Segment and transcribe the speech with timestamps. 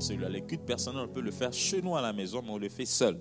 [0.00, 0.28] seulement celui-là.
[0.28, 3.20] Les on peut le faire chez nous à la maison, mais on le fait seul.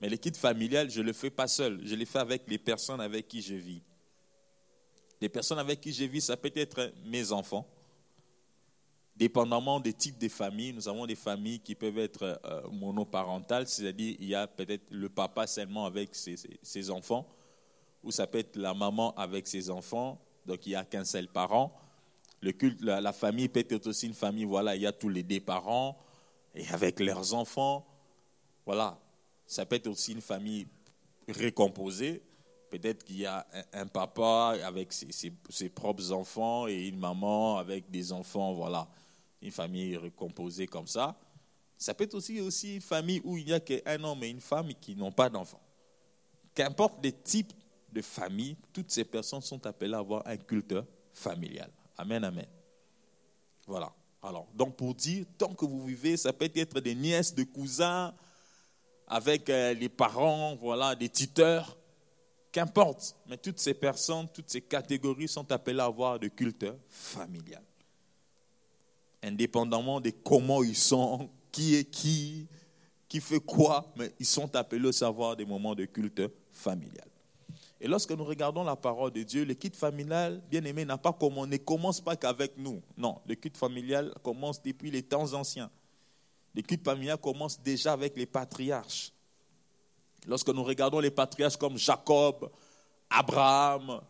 [0.00, 1.80] Mais les cultes familiales, je ne le fais pas seul.
[1.84, 3.82] Je les fais avec les personnes avec qui je vis.
[5.20, 7.66] Les personnes avec qui je vis, ça peut être mes enfants.
[9.16, 14.16] Dépendamment des types de familles, nous avons des familles qui peuvent être euh, monoparentales, c'est-à-dire
[14.18, 17.28] il y a peut-être le papa seulement avec ses, ses, enfants,
[18.02, 21.28] ou ça peut être la maman avec ses enfants, donc il n'y a qu'un seul
[21.28, 21.72] parent.
[22.44, 25.22] Le culte, la, famille peut être aussi une famille, voilà, il y a tous les
[25.22, 25.96] deux parents,
[26.54, 27.86] et avec leurs enfants.
[28.66, 29.00] Voilà,
[29.46, 30.66] ça peut être aussi une famille
[31.26, 32.22] récomposée.
[32.68, 38.12] Peut-être qu'il y a un, papa avec ses, propres enfants et une maman avec des
[38.12, 38.86] enfants, voilà
[39.40, 41.18] une famille recomposée comme ça.
[41.78, 44.40] Ça peut être aussi, aussi une famille où il n'y a qu'un homme et une
[44.40, 45.62] femme qui n'ont pas d'enfants.
[46.54, 47.54] Qu'importe les types
[47.90, 50.74] de famille, toutes ces personnes sont appelées à avoir un culte
[51.14, 51.70] familial.
[51.96, 52.46] Amen, amen.
[53.66, 53.92] Voilà.
[54.22, 58.14] Alors, donc pour dire, tant que vous vivez, ça peut être des nièces, des cousins,
[59.06, 61.76] avec euh, les parents, voilà, des tuteurs,
[62.50, 63.16] qu'importe.
[63.26, 67.62] Mais toutes ces personnes, toutes ces catégories sont appelées à avoir de culte familial
[69.24, 72.46] indépendamment de comment ils sont, qui est qui,
[73.08, 76.22] qui fait quoi, mais ils sont appelés à savoir des moments de culte
[76.52, 77.08] familial.
[77.84, 81.14] Et lorsque nous regardons la parole de Dieu, le culte familial, bien aimé, n'a pas
[81.20, 82.80] ne commence pas qu'avec nous.
[82.96, 85.70] Non, le culte familial commence depuis les temps anciens.
[86.54, 89.12] Le culte familial commence déjà avec les patriarches.
[90.26, 92.50] Lorsque nous regardons les patriarches comme Jacob,
[93.10, 94.00] Abraham,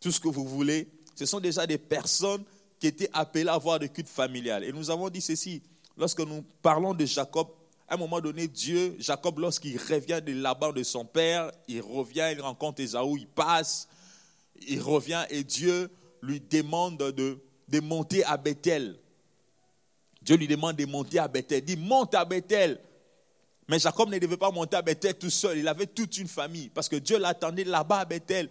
[0.00, 2.42] tout ce que vous voulez, ce sont déjà des personnes
[2.80, 4.64] qui était appelé à avoir des cultes familial.
[4.64, 5.62] Et nous avons dit ceci,
[5.96, 7.50] lorsque nous parlons de Jacob,
[7.88, 12.30] à un moment donné, Dieu, Jacob, lorsqu'il revient de là-bas de son père, il revient,
[12.32, 13.88] il rencontre Esaou, il passe,
[14.66, 15.90] il revient et Dieu
[16.22, 18.98] lui demande de, de monter à Bethel.
[20.22, 21.58] Dieu lui demande de monter à Bethel.
[21.58, 22.80] Il dit, monte à Bethel.
[23.68, 25.58] Mais Jacob ne devait pas monter à Bethel tout seul.
[25.58, 26.70] Il avait toute une famille.
[26.70, 28.48] Parce que Dieu l'attendait là-bas à Bethel.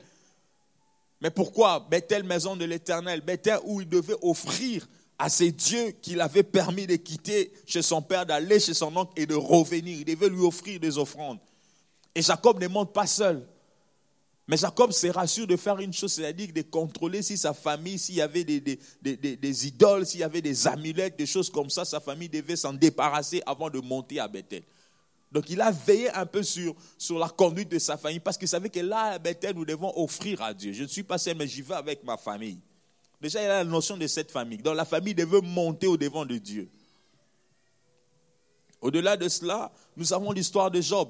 [1.20, 1.80] Mais pourquoi?
[1.90, 6.88] Bethel, maison de l'éternel Bethel où il devait offrir à ces dieux qu'il avait permis
[6.88, 10.00] de quitter chez son père, d'aller chez son oncle et de revenir.
[10.00, 11.40] Il devait lui offrir des offrandes.
[12.16, 13.48] Et Jacob ne monte pas seul.
[14.48, 18.16] Mais Jacob se rassure de faire une chose, c'est-à-dire de contrôler si sa famille, s'il
[18.16, 21.70] y avait des, des, des, des idoles, s'il y avait des amulettes, des choses comme
[21.70, 24.64] ça, sa famille devait s'en débarrasser avant de monter à Bethel.
[25.32, 28.48] Donc il a veillé un peu sur, sur la conduite de sa famille parce qu'il
[28.48, 30.74] savait que là, à Bethel, nous devons offrir à Dieu.
[30.74, 32.60] Je ne suis pas seul, mais j'y vais avec ma famille.
[33.24, 34.58] Déjà, il a la notion de cette famille.
[34.58, 36.70] Donc la famille devait monter au devant de Dieu.
[38.82, 41.08] Au-delà de cela, nous avons l'histoire de Job.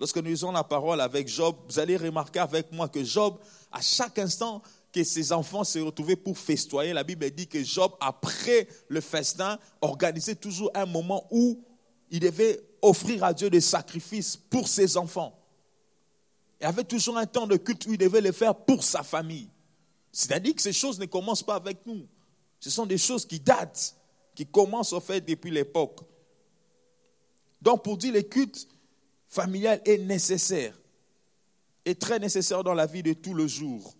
[0.00, 3.38] Lorsque nous lisons la parole avec Job, vous allez remarquer avec moi que Job,
[3.70, 4.60] à chaque instant
[4.92, 9.60] que ses enfants se retrouvaient pour festoyer, la Bible dit que Job, après le festin,
[9.80, 11.62] organisait toujours un moment où
[12.10, 15.40] il devait offrir à Dieu des sacrifices pour ses enfants.
[16.60, 19.50] Il avait toujours un temps de culte où il devait le faire pour sa famille.
[20.16, 22.08] C'est-à-dire que ces choses ne commencent pas avec nous.
[22.58, 23.94] Ce sont des choses qui datent,
[24.34, 26.00] qui commencent en fait depuis l'époque.
[27.60, 28.66] Donc pour dire le culte
[29.28, 30.74] familial est nécessaire,
[31.84, 33.94] est très nécessaire dans la vie de tous les jours.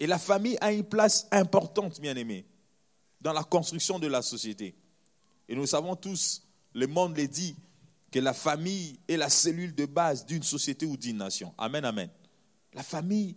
[0.00, 2.44] Et la famille a une place importante, bien aimé,
[3.20, 4.74] dans la construction de la société.
[5.48, 6.42] Et nous savons tous,
[6.74, 7.54] le monde le dit,
[8.10, 11.54] que la famille est la cellule de base d'une société ou d'une nation.
[11.56, 12.10] Amen, amen.
[12.74, 13.36] La famille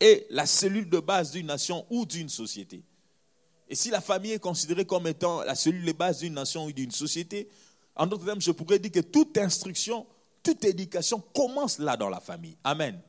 [0.00, 2.82] est la cellule de base d'une nation ou d'une société.
[3.68, 6.72] Et si la famille est considérée comme étant la cellule de base d'une nation ou
[6.72, 7.48] d'une société,
[7.94, 10.06] en d'autres termes, je pourrais dire que toute instruction,
[10.42, 12.56] toute éducation commence là dans la famille.
[12.64, 13.00] Amen.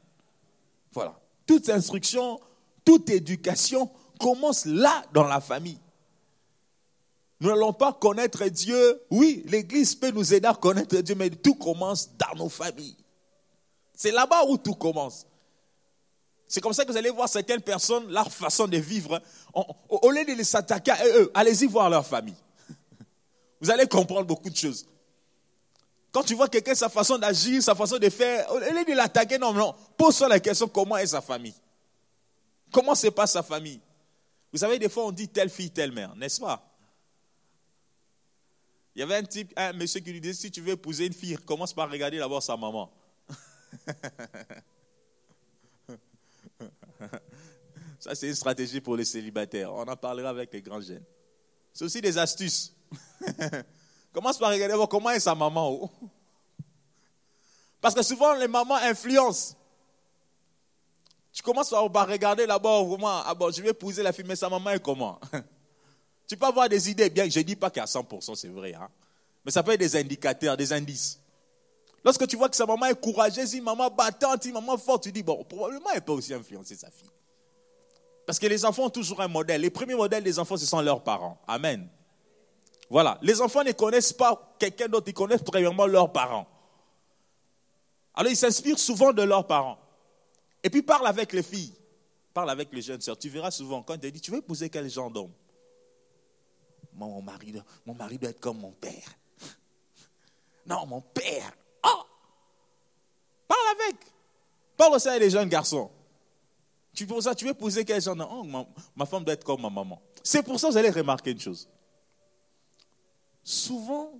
[0.91, 1.19] Voilà.
[1.45, 2.39] Toute instruction,
[2.83, 3.89] toute éducation
[4.19, 5.79] commence là dans la famille.
[7.39, 9.01] Nous n'allons pas connaître Dieu.
[9.09, 12.97] Oui, l'Église peut nous aider à connaître Dieu, mais tout commence dans nos familles.
[13.93, 15.25] C'est là-bas où tout commence.
[16.49, 19.21] C'est comme ça que vous allez voir certaines personnes, leur façon de vivre.
[19.53, 22.35] Au lieu de les s'attaquer à eux, allez-y voir leur famille.
[23.61, 24.87] Vous allez comprendre beaucoup de choses.
[26.11, 29.37] Quand tu vois quelqu'un, sa façon d'agir, sa façon de faire, au lieu de l'attaquer,
[29.37, 31.53] non, non, pose-toi la question comment est sa famille?
[32.71, 33.79] Comment se passe sa famille?
[34.51, 36.65] Vous savez, des fois, on dit telle fille, telle mère, n'est-ce pas?
[38.95, 41.13] Il y avait un type, un monsieur qui lui disait si tu veux épouser une
[41.13, 42.91] fille, commence par regarder d'abord sa maman.
[47.99, 49.73] Ça, c'est une stratégie pour les célibataires.
[49.73, 51.03] On en parlera avec les grands jeunes.
[51.73, 52.73] C'est aussi des astuces.
[54.13, 55.69] commence par regarder d'abord comment est sa maman.
[55.69, 55.89] Oh.
[57.81, 59.55] Parce que souvent, les mamans influencent.
[61.31, 64.49] Tu commences par regarder là-bas, vraiment, ah bon, je vais épouser la fille, mais sa
[64.49, 65.19] maman est comment?
[66.27, 68.87] Tu peux avoir des idées, bien je ne dis pas qu'à 100% c'est vrai, hein?
[69.43, 71.18] mais ça peut être des indicateurs, des indices.
[72.03, 75.11] Lorsque tu vois que sa maman est courageuse, une maman battante, une maman forte, tu
[75.11, 77.09] dis, bon, probablement elle peut aussi influencer sa fille.
[78.25, 79.61] Parce que les enfants ont toujours un modèle.
[79.61, 81.41] Les premiers modèles des enfants, ce sont leurs parents.
[81.47, 81.89] Amen.
[82.89, 83.17] Voilà.
[83.21, 86.47] Les enfants ne connaissent pas quelqu'un d'autre, ils connaissent premièrement leurs parents.
[88.13, 89.79] Alors ils s'inspirent souvent de leurs parents.
[90.63, 91.73] Et puis parle avec les filles,
[92.33, 93.17] parle avec les jeunes sœurs.
[93.17, 95.31] Tu verras souvent quand tu dis, tu veux épouser quel genre d'homme?
[96.93, 97.53] Mon mari,
[97.85, 99.15] mon mari doit être comme mon père.
[100.65, 101.53] Non, mon père.
[101.83, 102.03] Oh
[103.47, 103.95] Parle avec.
[104.79, 105.91] Parle aussi avec les jeunes garçons.
[106.93, 108.45] Tu ça, tu veux épouser quel genre oh,
[108.95, 110.01] ma, femme doit être comme ma maman.
[110.23, 111.67] C'est pour ça que vous allez remarquer une chose.
[113.43, 114.13] Souvent,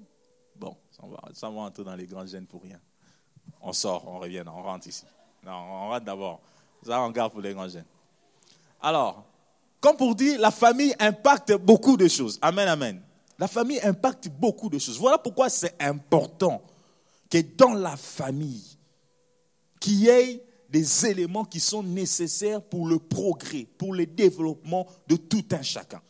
[0.57, 2.77] bon, ça va, ça va entrer dans les grands gènes pour rien.
[3.61, 5.05] On sort, on revient, on rentre ici.
[5.45, 6.41] Non, on rentre d'abord.
[6.85, 7.85] Ça, on garde pour les grands gènes.
[8.81, 9.23] Alors,
[9.79, 12.37] comme pour dire, la famille impacte beaucoup de choses.
[12.41, 13.01] Amen, amen.
[13.37, 14.99] La famille impacte beaucoup de choses.
[14.99, 16.61] Voilà pourquoi c'est important
[17.29, 18.77] que dans la famille,
[19.79, 25.15] qu'il y ait des éléments qui sont nécessaires pour le progrès, pour le développement de
[25.15, 26.01] tout un chacun.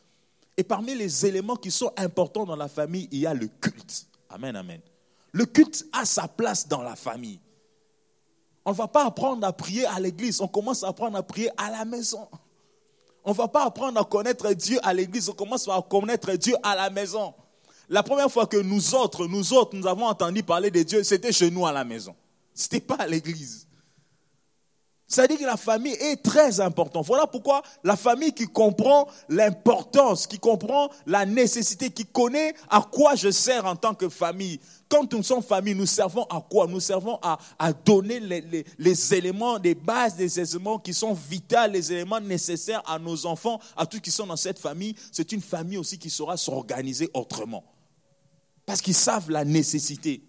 [0.58, 4.08] Et parmi les éléments qui sont importants dans la famille, il y a le culte.
[4.30, 4.82] Amen, amen.
[5.32, 7.40] Le culte a sa place dans la famille.
[8.66, 11.50] On ne va pas apprendre à prier à l'église, on commence à apprendre à prier
[11.58, 12.28] à la maison.
[13.24, 16.56] On ne va pas apprendre à connaître Dieu à l'église, on commence à connaître Dieu
[16.62, 17.34] à la maison.
[17.88, 21.32] La première fois que nous autres, nous autres, nous avons entendu parler de Dieu, c'était
[21.32, 22.16] chez nous à la maison.
[22.54, 23.69] Ce n'était pas à l'église.
[25.10, 27.06] Dit que la famille est très importante.
[27.06, 33.16] Voilà pourquoi la famille qui comprend l'importance, qui comprend la nécessité, qui connaît à quoi
[33.16, 34.60] je sers en tant que famille.
[34.88, 36.68] Quand nous sommes famille, nous servons à quoi?
[36.68, 41.68] Nous servons à, à donner les, les, éléments, des bases, des éléments qui sont vitaux,
[41.70, 44.96] les éléments nécessaires à nos enfants, à tous qui sont dans cette famille.
[45.12, 47.64] C'est une famille aussi qui saura s'organiser autrement.
[48.66, 50.29] Parce qu'ils savent la nécessité.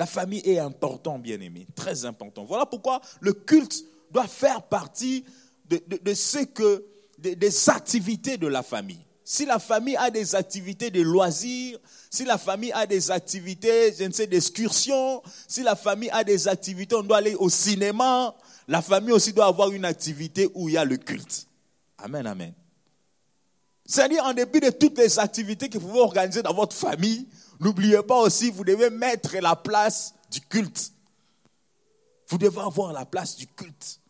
[0.00, 2.46] La famille est importante, bien aimé, très important.
[2.46, 5.26] Voilà pourquoi le culte doit faire partie
[5.68, 6.86] de, ce que,
[7.18, 9.04] des activités de la famille.
[9.24, 14.04] Si la famille a des activités de loisirs, si la famille a des activités, je
[14.04, 18.34] ne sais, d'excursion, si la famille a des activités, on doit aller au cinéma,
[18.68, 21.46] la famille aussi doit avoir une activité où il y a le culte.
[21.98, 22.54] Amen, amen.
[23.84, 27.28] C'est-à-dire, en dépit de toutes les activités que vous pouvez organiser dans votre famille,
[27.60, 30.92] N'oubliez pas aussi, vous devez mettre la place du culte.
[32.28, 34.00] Vous devez avoir la place du culte.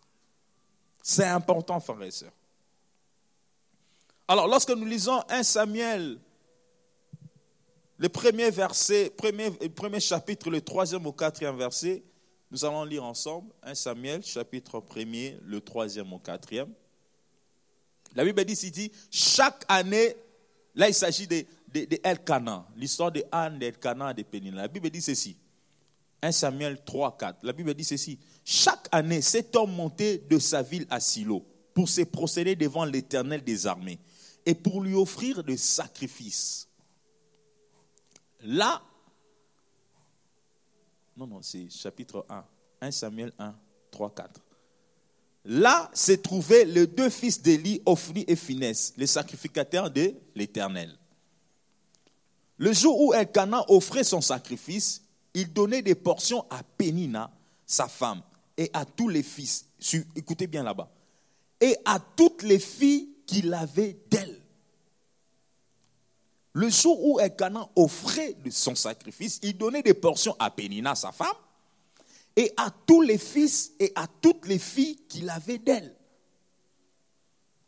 [1.03, 2.33] C'est important, frères et sœurs.
[4.29, 6.21] Alors, lorsque nous lisons 1 Samuel,
[7.99, 12.05] le premier verset, premier, premier chapitre, le troisième au quatrième verset,
[12.53, 16.73] nous allons lire ensemble 1 Samuel, chapitre premier, le troisième au quatrième.
[18.15, 20.15] La Bible dit, dit chaque année,
[20.75, 24.63] là il s'agit des de, de Elkanah, l'histoire de Anne, d'Elkanah, de Pénina.
[24.63, 25.37] La Bible dit ceci.
[26.23, 27.39] 1 Samuel 3, 4.
[27.45, 28.19] La Bible dit ceci.
[28.45, 33.43] Chaque année, cet homme montait de sa ville à Silo pour se procéder devant l'Éternel
[33.43, 33.99] des armées
[34.45, 36.69] et pour lui offrir des sacrifices.
[38.43, 38.83] Là,
[41.17, 42.45] non, non, c'est chapitre 1.
[42.83, 43.55] 1 Samuel 1,
[43.91, 44.41] 3, 4.
[45.45, 51.00] Là se trouvaient les deux fils d'Élie, Ophni et Finesse, les sacrificateurs de l'Éternel.
[52.61, 55.01] Le jour où Elkanah offrait son sacrifice,
[55.33, 57.31] il donnait des portions à Pénina,
[57.65, 58.21] sa femme,
[58.55, 59.65] et à tous les fils.
[60.15, 60.91] Écoutez bien là-bas.
[61.59, 64.43] Et à toutes les filles qu'il avait d'elle.
[66.53, 71.29] Le jour où Elkanah offrait son sacrifice, il donnait des portions à Pénina, sa femme,
[72.37, 75.97] et à tous les fils et à toutes les filles qu'il avait d'elle.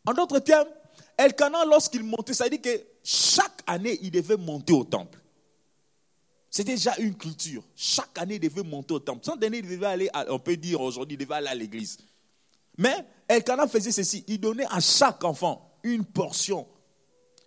[0.05, 0.69] En d'autres termes,
[1.17, 5.19] Elkanah, lorsqu'il montait, ça dit que chaque année, il devait monter au temple.
[6.51, 7.65] C'était déjà une culture.
[7.75, 9.27] Chaque année, il devait monter au temple.
[9.39, 11.99] Dernier, il devait aller, on peut dire aujourd'hui, il devait aller à l'église.
[12.77, 14.25] Mais Elkanah faisait ceci.
[14.29, 16.67] Il donnait à chaque enfant une portion.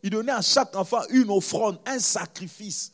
[0.01, 2.93] Il donnait à chaque enfant une offrande, un sacrifice.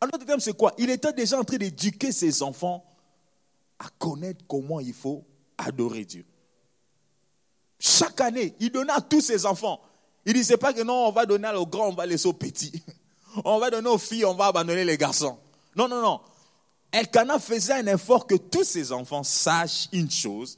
[0.00, 0.74] En d'autres termes, c'est quoi?
[0.78, 2.84] Il était déjà en train d'éduquer ses enfants
[3.78, 5.24] à connaître comment il faut
[5.58, 6.24] adorer Dieu.
[7.78, 9.80] Chaque année, il donnait à tous ses enfants.
[10.26, 12.32] Il ne disait pas que non, on va donner aux grands, on va laisser aux
[12.32, 12.82] petits.
[13.44, 15.36] On va donner aux filles, on va abandonner les garçons.
[15.74, 16.20] Non, non, non.
[16.92, 20.56] Elkanah faisait un effort que tous ses enfants sachent une chose,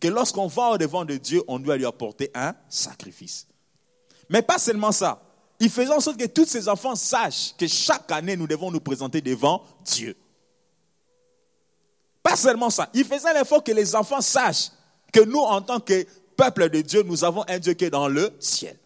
[0.00, 3.46] que lorsqu'on va au devant de Dieu, on doit lui apporter un sacrifice.
[4.28, 5.22] Mais pas seulement ça.
[5.60, 8.80] Il faisait en sorte que tous ses enfants sachent que chaque année, nous devons nous
[8.80, 10.16] présenter devant Dieu.
[12.20, 12.90] Pas seulement ça.
[12.94, 14.72] Il faisait l'effort que les enfants sachent
[15.12, 16.04] que nous, en tant que
[16.36, 18.76] peuple de Dieu, nous avons un Dieu qui est dans le ciel.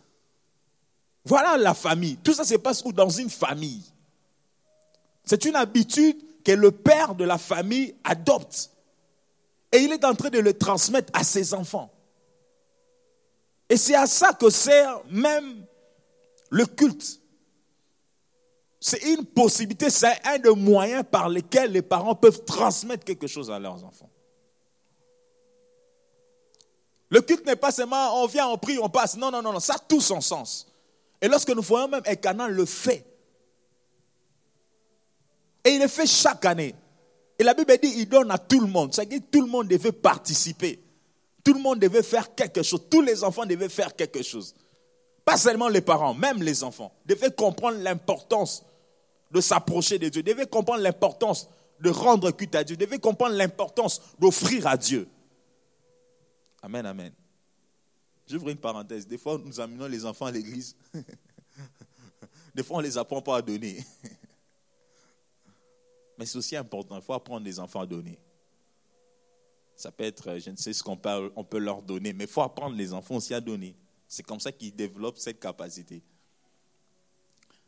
[1.26, 2.16] Voilà la famille.
[2.18, 2.92] Tout ça se passe où?
[2.92, 3.82] Dans une famille.
[5.24, 8.70] C'est une habitude que le père de la famille adopte.
[9.72, 11.92] Et il est en train de le transmettre à ses enfants.
[13.68, 15.66] Et c'est à ça que sert même
[16.50, 17.20] le culte.
[18.78, 23.50] C'est une possibilité, c'est un des moyens par lesquels les parents peuvent transmettre quelque chose
[23.50, 24.10] à leurs enfants.
[27.08, 29.16] Le culte n'est pas seulement on vient, on prie, on passe.
[29.16, 29.60] Non, non, non, non.
[29.60, 30.68] Ça a tout son sens.
[31.20, 33.04] Et lorsque nous voyons même Canaan le fait.
[35.64, 36.74] Et il le fait chaque année.
[37.38, 38.94] Et la Bible dit il donne à tout le monde.
[38.94, 40.80] C'est-à-dire tout le monde devait participer.
[41.42, 42.82] Tout le monde devait faire quelque chose.
[42.90, 44.54] Tous les enfants devaient faire quelque chose.
[45.24, 48.64] Pas seulement les parents, même les enfants devaient comprendre l'importance
[49.32, 51.48] de s'approcher de Dieu, devaient comprendre l'importance
[51.80, 55.08] de rendre culte à Dieu, devaient comprendre l'importance d'offrir à Dieu.
[56.62, 57.12] Amen, amen.
[58.28, 59.06] J'ouvre une parenthèse.
[59.06, 60.74] Des fois, nous amenons les enfants à l'église.
[62.54, 63.84] Des fois, on ne les apprend pas à donner.
[66.18, 66.96] Mais c'est aussi important.
[66.96, 68.18] Il faut apprendre les enfants à donner.
[69.76, 72.74] Ça peut être, je ne sais ce qu'on peut, leur donner, mais il faut apprendre
[72.74, 73.76] les enfants aussi à donner.
[74.08, 76.02] C'est comme ça qu'ils développent cette capacité.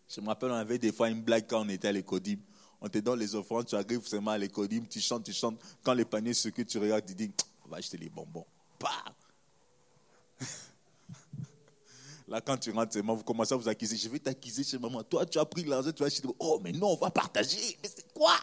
[0.09, 2.39] Je me rappelle, on avait des fois une blague quand on était à l'écodim.
[2.81, 5.61] On te donne les offrandes, tu arrives seulement à l'écodim, tu chantes, tu chantes.
[5.83, 7.31] Quand les paniers se que tu regardes, tu dis,
[7.67, 8.47] on va acheter les bonbons.
[12.29, 13.97] Là, quand tu rentres seulement, vous commencez à vous acquiser.
[13.97, 15.03] Je vais t'acquiser chez maman.
[15.03, 16.29] Toi, tu as pris l'argent, tu vas acheter.
[16.39, 17.79] Oh, mais non, on va partager.
[17.83, 18.37] Mais c'est quoi?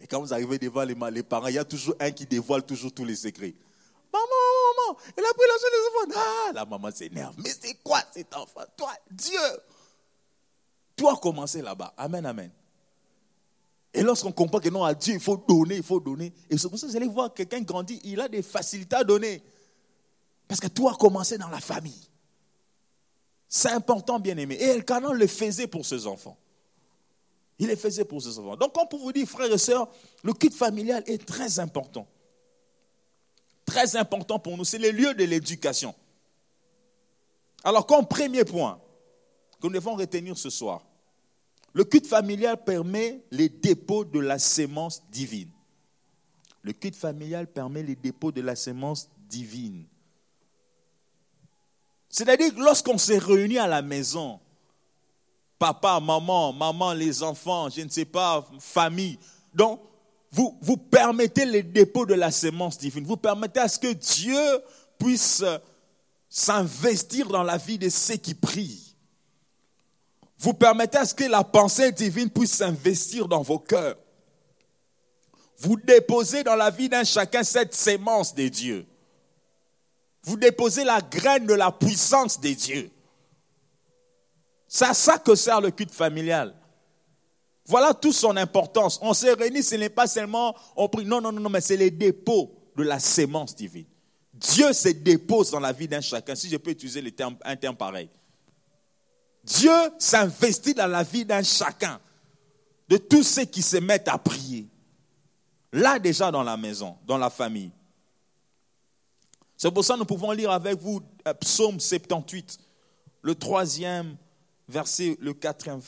[0.00, 2.64] Et quand vous arrivez devant les, les parents, il y a toujours un qui dévoile
[2.64, 3.54] toujours tous les secrets.
[4.12, 6.20] Maman, maman, elle a pris l'argent des enfants.
[6.48, 7.36] Ah, la maman s'énerve.
[7.38, 8.64] Mais c'est quoi cet enfant?
[8.76, 9.38] Toi, Dieu.
[10.96, 11.94] Toi, commencé là-bas.
[11.96, 12.50] Amen, amen.
[13.92, 16.32] Et lorsqu'on comprend que non, à Dieu, il faut donner, il faut donner.
[16.48, 19.04] Et c'est pour ça que vous allez voir quelqu'un grandit, il a des facilités à
[19.04, 19.42] donner.
[20.46, 22.08] Parce que tout a commencé dans la famille.
[23.48, 24.56] C'est important, bien aimé.
[24.60, 26.36] Et Elkanan le faisait pour ses enfants.
[27.58, 28.56] Il le faisait pour ses enfants.
[28.56, 29.88] Donc, comme pour vous dire, frères et sœurs,
[30.22, 32.06] le culte familial est très important.
[33.66, 34.64] Très important pour nous.
[34.64, 35.94] C'est le lieu de l'éducation.
[37.64, 38.80] Alors, comme premier point
[39.60, 40.82] que nous devons retenir ce soir,
[41.72, 45.50] le culte familial permet les dépôts de la sémence divine.
[46.62, 49.84] Le culte familial permet les dépôts de la sémence divine.
[52.08, 54.40] C'est-à-dire que lorsqu'on s'est réunis à la maison,
[55.58, 59.18] papa, maman, maman, les enfants, je ne sais pas, famille,
[59.54, 59.80] donc
[60.32, 63.04] vous, vous permettez les dépôts de la sémence divine.
[63.04, 64.40] Vous permettez à ce que Dieu
[64.98, 65.44] puisse
[66.28, 68.89] s'investir dans la vie de ceux qui prient.
[70.40, 73.98] Vous permettez à ce que la pensée divine puisse s'investir dans vos cœurs.
[75.58, 78.86] Vous déposez dans la vie d'un chacun cette sémence de Dieu.
[80.22, 82.90] Vous déposez la graine de la puissance des dieux.
[84.66, 86.54] C'est à ça que sert le culte familial.
[87.66, 88.98] Voilà toute son importance.
[89.02, 91.04] On se réunit, ce n'est pas seulement on prie.
[91.04, 93.86] Non, non, non, non mais c'est les dépôts de la sémence divine.
[94.32, 97.04] Dieu se dépose dans la vie d'un chacun, si je peux utiliser
[97.44, 98.08] un terme pareil.
[99.44, 102.00] Dieu s'investit dans la vie d'un chacun,
[102.88, 104.68] de tous ceux qui se mettent à prier.
[105.72, 107.70] Là déjà dans la maison, dans la famille.
[109.56, 112.58] C'est pour ça que nous pouvons lire avec vous euh, Psaume 78,
[113.22, 114.16] le troisième
[114.68, 115.80] verset, le quatrième,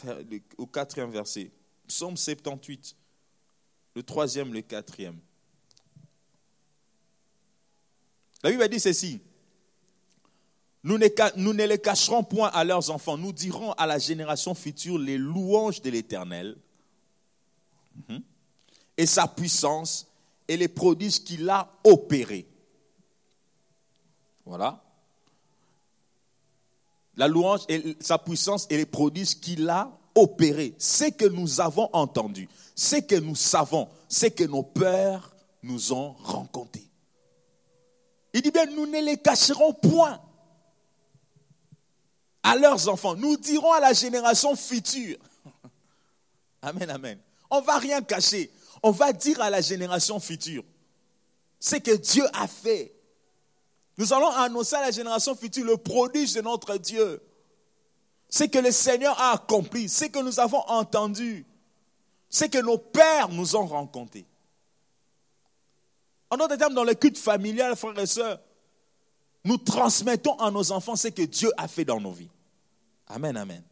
[0.59, 1.51] au quatrième verset.
[1.89, 2.95] Psaume 78,
[3.95, 5.19] le troisième, le quatrième.
[8.43, 9.21] La Bible dit ceci.
[10.85, 13.17] Nous ne, les cacherons point à leurs enfants.
[13.17, 16.57] Nous dirons à la génération future les louanges de l'Éternel
[18.09, 18.21] mhm,
[18.97, 20.09] et sa puissance
[20.49, 22.47] et les prodiges qu'il a opérés.
[24.45, 24.83] Voilà.
[27.17, 30.75] La louange et sa puissance et les prodiges qu'il a opérés.
[30.79, 35.31] Ce que nous avons entendu, ce que nous savons, ce que nos pères
[35.63, 36.83] nous ont rencontré.
[38.35, 40.21] Il dit bien, nous ne les cacherons point
[42.43, 43.15] à leurs enfants.
[43.15, 45.17] Nous dirons à la génération future.
[46.63, 47.19] Amen, amen.
[47.51, 48.51] On ne va rien cacher.
[48.83, 50.65] On va dire à la génération future
[51.61, 52.93] ce que Dieu a fait.
[53.97, 57.21] Nous allons annoncer à la génération future le prodige de notre Dieu.
[58.29, 61.45] Ce que le Seigneur a accompli, ce que nous avons entendu,
[62.29, 64.25] ce que nos pères nous ont rencontré.
[66.31, 68.41] En d'autres termes, dans le culte familial, frères et sœurs,
[69.45, 72.31] nous transmettons à nos enfants ce que Dieu a fait dans nos vies.
[73.09, 73.63] Amen, amen.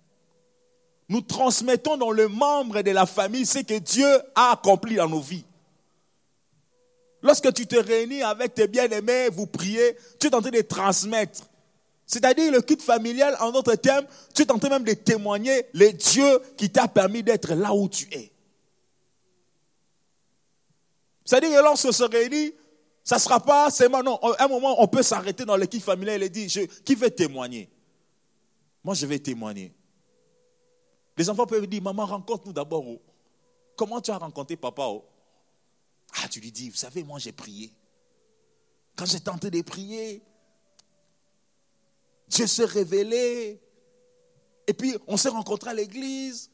[1.09, 5.21] Nous transmettons dans le membre de la famille ce que Dieu a accompli dans nos
[5.21, 5.45] vies.
[7.23, 11.43] Lorsque tu te réunis avec tes bien-aimés, vous priez, tu es en train de transmettre.
[12.07, 15.93] C'est-à-dire le culte familial, en d'autres termes, tu es en train même de témoigner le
[15.93, 18.33] Dieu qui t'a permis d'être là où tu es.
[21.25, 22.53] C'est-à-dire que lorsqu'on se réunit,
[23.03, 26.23] ça ne sera pas seulement, non, à un moment, on peut s'arrêter dans l'équipe familiale
[26.23, 26.49] et dire,
[26.85, 27.71] qui veut témoigner?
[28.85, 29.75] Moi, je vais témoigner.
[31.17, 32.87] Les enfants peuvent dire, maman, rencontre-nous d'abord.
[32.87, 33.01] Oh.
[33.77, 35.05] Comment tu as rencontré papa oh?
[36.23, 37.73] Ah, tu lui dis, vous savez, moi j'ai prié.
[38.97, 40.23] Quand j'ai tenté de prier,
[42.29, 43.61] Dieu s'est révélé.
[44.67, 46.51] Et puis, on s'est rencontrés à l'église.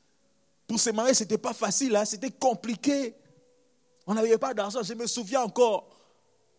[0.66, 3.14] Pour se marier, ce n'était pas facile, hein, c'était compliqué.
[4.06, 4.82] On n'avait pas d'argent.
[4.82, 5.88] Je me souviens encore.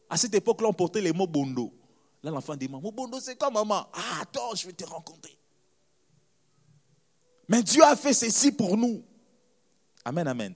[0.10, 1.74] À cette époque-là, on portait les mots bondo.
[2.24, 3.88] Là, l'enfant dit Maman, bondo, c'est quoi, maman?
[3.94, 5.38] Ah, attends, je vais te rencontrer.
[7.48, 9.04] Mais Dieu a fait ceci pour nous.
[10.04, 10.54] Amen, amen.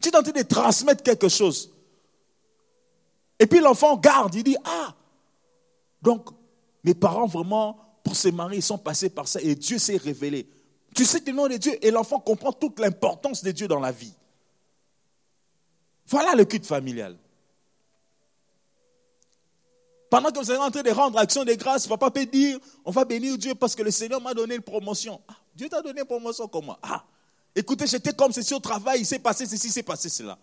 [0.00, 1.70] Tu es en train de transmettre quelque chose.
[3.38, 4.94] Et puis l'enfant garde, il dit, ah,
[6.00, 6.30] donc
[6.82, 10.48] mes parents vraiment, pour se marier, ils sont passés par ça et Dieu s'est révélé.
[10.94, 13.90] Tu sais le nom de Dieu et l'enfant comprend toute l'importance de Dieu dans la
[13.90, 14.14] vie.
[16.06, 17.16] Voilà le culte familial.
[20.14, 22.92] Pendant que vous êtes en train de rendre action de grâce, papa peut dire, on
[22.92, 25.20] va bénir Dieu parce que le Seigneur m'a donné une promotion.
[25.26, 26.78] Ah, Dieu t'a donné une promotion comment?
[26.84, 27.04] Ah,
[27.52, 30.38] écoutez, j'étais comme ceci au travail, il s'est passé ceci, il s'est passé cela.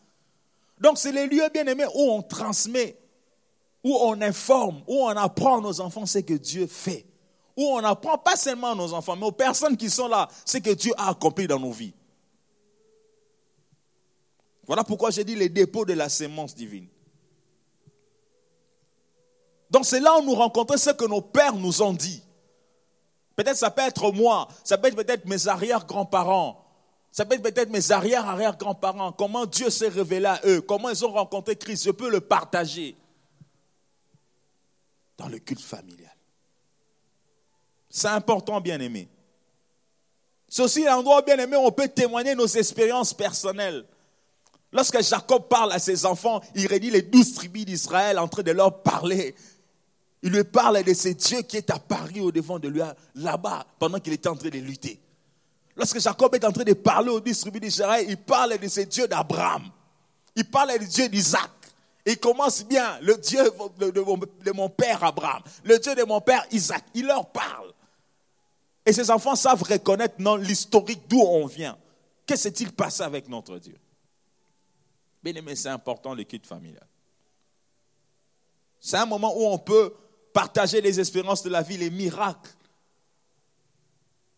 [0.78, 3.00] Donc c'est les lieux bien aimés où on transmet,
[3.82, 7.06] où on informe, où on apprend à nos enfants ce que Dieu fait.
[7.56, 10.58] Où on apprend pas seulement à nos enfants, mais aux personnes qui sont là, ce
[10.58, 11.94] que Dieu a accompli dans nos vies.
[14.68, 16.90] Voilà pourquoi j'ai dit les dépôts de la sémence divine.
[19.72, 22.22] Donc c'est là où nous rencontrons ce que nos pères nous ont dit.
[23.36, 26.64] Peut-être ça peut être moi, ça peut être peut-être mes arrière-grands-parents,
[27.12, 31.12] ça peut être peut-être mes arrière-arrière-grands-parents, comment Dieu s'est révélé à eux, comment ils ont
[31.12, 31.86] rencontré Christ?
[31.86, 32.96] Je peux le partager
[35.18, 36.16] dans le culte familial.
[37.90, 39.08] C'est important, bien aimé.
[40.48, 43.86] C'est aussi l'endroit, bien aimé, où on peut témoigner nos expériences personnelles.
[44.74, 48.52] Lorsque Jacob parle à ses enfants, il rédit les douze tribus d'Israël en train de
[48.52, 49.36] leur parler.
[50.24, 52.82] Il lui parle de ce Dieu qui est apparu au devant de lui
[53.16, 55.00] là-bas pendant qu'il était en train de lutter.
[55.76, 58.82] Lorsque Jacob est en train de parler aux douze tribus d'Israël, il parle de ce
[58.82, 59.64] Dieu d'Abraham.
[60.36, 61.50] Il parle du Dieu d'Isaac.
[62.06, 63.44] Il commence bien, le Dieu
[63.80, 66.84] de mon père Abraham, le Dieu de mon père Isaac.
[66.94, 67.72] Il leur parle.
[68.86, 71.78] Et ces enfants savent reconnaître l'historique d'où on vient.
[72.26, 73.78] Que s'est-il passé avec notre Dieu?
[75.24, 76.86] Bien aimé, c'est important le culte familial.
[78.80, 79.94] C'est un moment où on peut
[80.34, 82.52] partager les espérances de la vie, les miracles,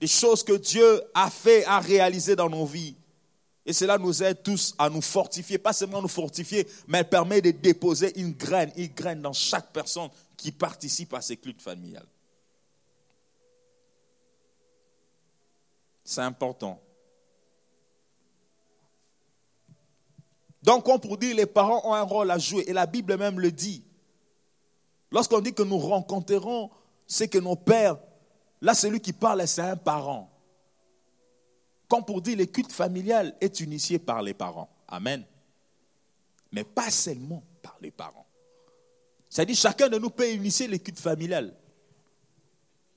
[0.01, 2.95] les choses que Dieu a fait, a réalisé dans nos vies.
[3.65, 7.41] Et cela nous aide tous à nous fortifier, pas seulement nous fortifier, mais elle permet
[7.41, 12.07] de déposer une graine, une graine dans chaque personne qui participe à ces cultes familiales.
[16.03, 16.81] C'est important.
[20.61, 22.63] Donc, on pour dire, les parents ont un rôle à jouer.
[22.67, 23.83] Et la Bible même le dit.
[25.13, 26.71] Lorsqu'on dit que nous rencontrerons
[27.05, 27.99] ce que nos pères,
[28.59, 30.31] là, celui qui parle, c'est un parent.
[31.87, 34.75] Comme pour dire, le culte familial est initié par les parents.
[34.87, 35.23] Amen.
[36.51, 38.25] Mais pas seulement par les parents.
[39.29, 41.55] C'est-à-dire, chacun de nous peut initier le culte familial.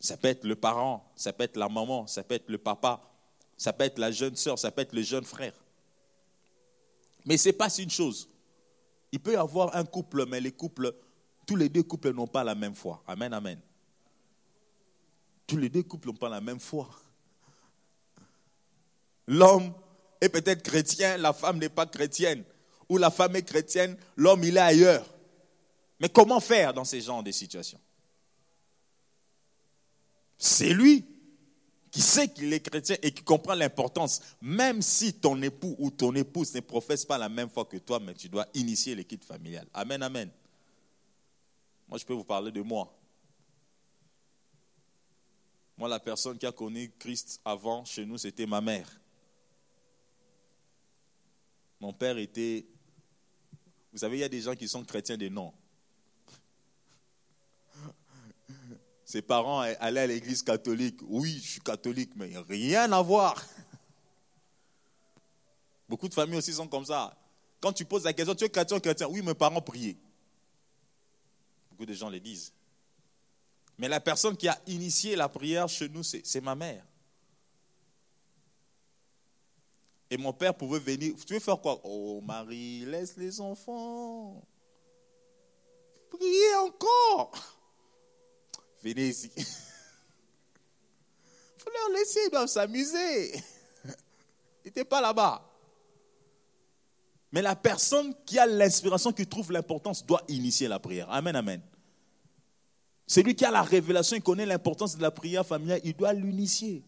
[0.01, 3.03] Ça peut être le parent, ça peut être la maman, ça peut être le papa,
[3.59, 5.55] ça peut être la jeune soeur, ça peut être le jeune frère.
[7.27, 8.31] Mais c'est pas une chose.
[9.13, 10.95] Il peut y avoir un couple, mais les couples,
[11.47, 13.03] tous les deux couples n'ont pas la même foi.
[13.07, 13.59] Amen, amen.
[15.47, 16.91] Tous les deux couples n'ont pas la même foi.
[19.29, 19.73] L'homme
[20.21, 22.45] est peut-être chrétien, la femme n'est pas chrétienne.
[22.89, 25.07] Ou la femme est chrétienne, l'homme il est ailleurs.
[26.01, 27.81] Mais comment faire dans ces genres de situations?
[30.39, 31.05] C'est lui
[31.91, 36.15] qui sait qu'il est chrétien et qui comprend l'importance, même si ton époux ou ton
[36.15, 39.67] épouse ne professe pas la même foi que toi, mais tu dois initier l'équipe familiale.
[39.73, 40.31] Amen, amen.
[41.89, 42.93] Moi, je peux vous parler de moi.
[45.77, 48.89] Moi, la personne qui a connu Christ avant chez nous, c'était ma mère.
[51.81, 52.67] Mon père était...
[53.93, 55.53] Vous savez, il y a des gens qui sont chrétiens des noms.
[59.05, 61.01] Ses parents allaient à l'église catholique.
[61.03, 63.41] Oui, je suis catholique, mais rien à voir.
[65.89, 67.17] Beaucoup de familles aussi sont comme ça.
[67.61, 69.07] Quand tu poses la question, tu es chrétien, chrétien?
[69.09, 69.97] Oui, mes parents priaient.
[71.77, 72.55] Beaucoup de gens le disent.
[73.77, 76.83] Mais la personne qui a initié la prière chez nous, c'est ma mère.
[80.09, 81.15] Et mon père pouvait venir.
[81.27, 81.79] Tu veux faire quoi?
[81.85, 84.43] Oh, Marie, laisse les enfants.
[86.09, 87.33] Priez encore.
[88.83, 89.31] Venez ici.
[89.37, 89.45] Il
[91.59, 93.35] faut leur laisser, ils doivent s'amuser.
[94.65, 95.47] Ils n'étaient pas là-bas.
[97.37, 101.11] Mais la personne qui a l'inspiration, qui trouve l'importance, doit initier la prière.
[101.11, 101.61] Amen, amen.
[103.07, 106.83] Celui qui a la révélation, il connaît l'importance de la prière familiale, il doit l'initier.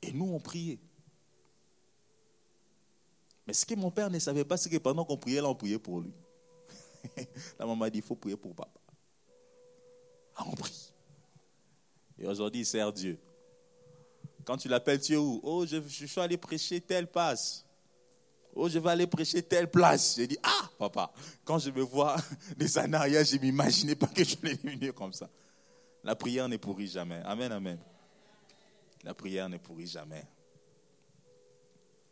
[0.00, 0.78] Et nous, on priait.
[3.46, 5.54] Mais ce que mon père ne savait pas, c'est que pendant qu'on priait, là, on
[5.54, 6.14] priait pour lui.
[7.58, 8.80] la maman a dit, il faut prier pour papa.
[10.34, 10.94] Ah, on prie.
[12.18, 13.18] Et aujourd'hui, il sert Dieu.
[14.46, 15.40] Quand tu l'appelles, tu es où?
[15.42, 17.66] Oh, je, je suis allé prêcher telle passe.
[18.54, 20.16] Oh, je vais aller prêcher telle place.
[20.16, 21.12] J'ai dit, ah, papa,
[21.44, 22.16] quand je me vois
[22.56, 25.28] des années je ne m'imaginais pas que je allais venir comme ça.
[26.04, 27.20] La prière ne pourrit jamais.
[27.24, 27.78] Amen, amen.
[29.04, 30.24] La prière ne pourrit jamais.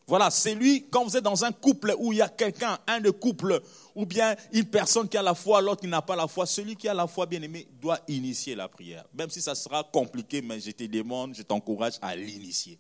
[0.07, 3.01] Voilà, c'est lui, quand vous êtes dans un couple où il y a quelqu'un, un
[3.01, 3.63] de couple,
[3.95, 6.75] ou bien une personne qui a la foi, l'autre qui n'a pas la foi, celui
[6.75, 9.05] qui a la foi, bien aimé, doit initier la prière.
[9.15, 12.77] Même si ça sera compliqué, mais je te demande, je t'encourage à l'initier.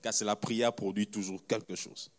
[0.00, 2.10] Car c'est la prière produit toujours quelque chose.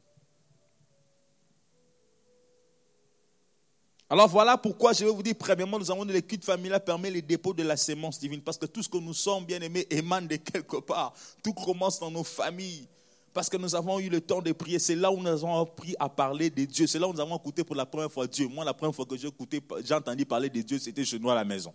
[4.09, 7.53] Alors voilà pourquoi je vais vous dire, premièrement, nous avons l'équipe familiale permet les dépôts
[7.53, 8.41] de la sémence divine.
[8.41, 11.13] Parce que tout ce que nous sommes, bien aimés, émane de quelque part.
[11.43, 12.87] Tout commence dans nos familles.
[13.33, 14.79] Parce que nous avons eu le temps de prier.
[14.79, 16.87] C'est là où nous avons appris à parler de Dieu.
[16.87, 18.47] C'est là où nous avons écouté pour la première fois Dieu.
[18.47, 21.29] Moi, la première fois que j'ai écouté, j'ai entendu parler de Dieu, c'était chez nous
[21.29, 21.73] à la maison.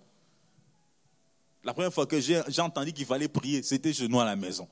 [1.63, 4.67] La première fois que j'ai entendu qu'il fallait prier, c'était chez nous à la maison.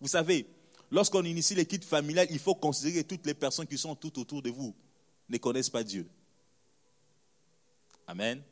[0.00, 0.46] Vous savez,
[0.90, 4.42] lorsqu'on initie l'équipe familiale, il faut considérer que toutes les personnes qui sont tout autour
[4.42, 4.74] de vous
[5.28, 6.08] ne connaissent pas Dieu.
[8.06, 8.42] Amen.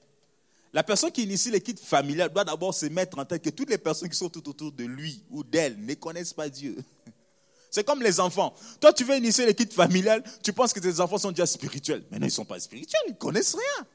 [0.73, 3.79] La personne qui initie l'équipe familiale doit d'abord se mettre en tête que toutes les
[3.79, 6.77] personnes qui sont tout autour de lui ou d'elle ne connaissent pas Dieu.
[7.71, 8.55] C'est comme les enfants.
[8.81, 12.05] Toi, tu veux initier l'équipe familiale, tu penses que tes enfants sont déjà spirituels.
[12.11, 13.87] Mais non, ils ne sont pas spirituels, ils ne connaissent rien.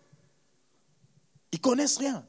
[1.51, 2.25] Ils ne connaissent rien.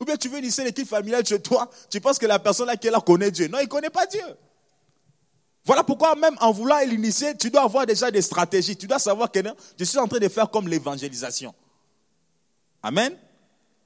[0.00, 2.76] Ou bien tu veux initier l'équipe familiale chez toi, tu penses que la personne là
[2.76, 3.48] qui est là connaît Dieu.
[3.48, 4.24] Non, il ne connaît pas Dieu.
[5.64, 8.76] Voilà pourquoi même en voulant l'initier, tu dois avoir déjà des stratégies.
[8.76, 9.40] Tu dois savoir que
[9.78, 11.54] je suis en train de faire comme l'évangélisation.
[12.84, 13.16] Amen.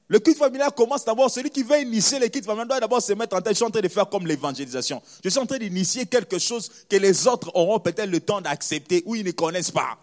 [0.09, 3.13] Le culte familial commence d'abord, celui qui veut initier le culte familial doit d'abord se
[3.13, 5.01] mettre en tête, je suis en train de faire comme l'évangélisation.
[5.23, 9.01] Je suis en train d'initier quelque chose que les autres auront peut-être le temps d'accepter
[9.05, 9.97] ou ils ne connaissent pas.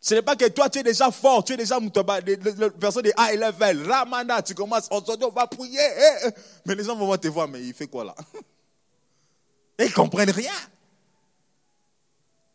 [0.00, 3.12] Ce n'est pas que toi tu es déjà fort, tu es déjà le personne de
[3.16, 6.30] A level, Ramana, tu commences, on va prier, eh, eh.
[6.66, 8.14] mais les gens vont te voir, mais il fait quoi là?
[9.78, 10.50] Ils ne comprennent rien.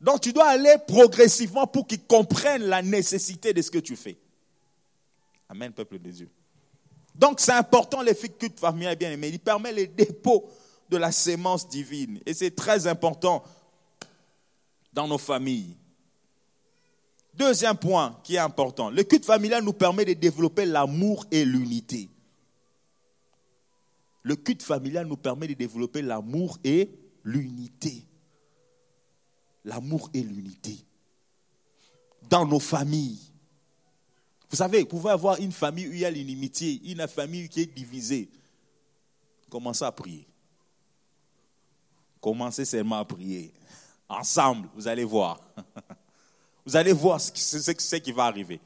[0.03, 4.17] Donc tu dois aller progressivement pour qu'ils comprennent la nécessité de ce que tu fais.
[5.47, 6.29] Amen, peuple de Dieu.
[7.15, 9.29] Donc c'est important les culte familial bien aimé.
[9.29, 10.49] Il permet le dépôt
[10.89, 12.19] de la sémence divine.
[12.25, 13.45] Et c'est très important
[14.91, 15.77] dans nos familles.
[17.33, 22.09] Deuxième point qui est important, le culte familial nous permet de développer l'amour et l'unité.
[24.21, 26.89] Le culte familial nous permet de développer l'amour et
[27.23, 28.05] l'unité
[29.65, 30.77] l'amour et l'unité
[32.29, 33.19] dans nos familles.
[34.49, 37.61] Vous savez, vous pouvez avoir une famille où il y a l'inimitié, une famille qui
[37.61, 38.29] est divisée.
[39.49, 40.27] Commencez à prier.
[42.21, 43.53] Commencez seulement à prier.
[44.07, 45.39] Ensemble, vous allez voir.
[46.65, 48.61] Vous allez voir ce, ce qui va arriver.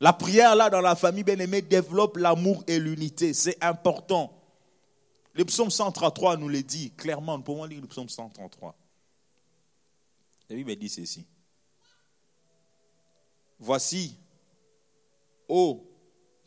[0.00, 3.34] La prière, là, dans la famille bien-aimée, développe l'amour et l'unité.
[3.34, 4.32] C'est important.
[5.34, 7.36] Le psaume 133 nous le dit clairement.
[7.36, 8.74] Nous pouvons lire le psaume 133.
[10.48, 11.26] La Bible dit ceci.
[13.58, 14.16] Voici,
[15.48, 15.86] oh,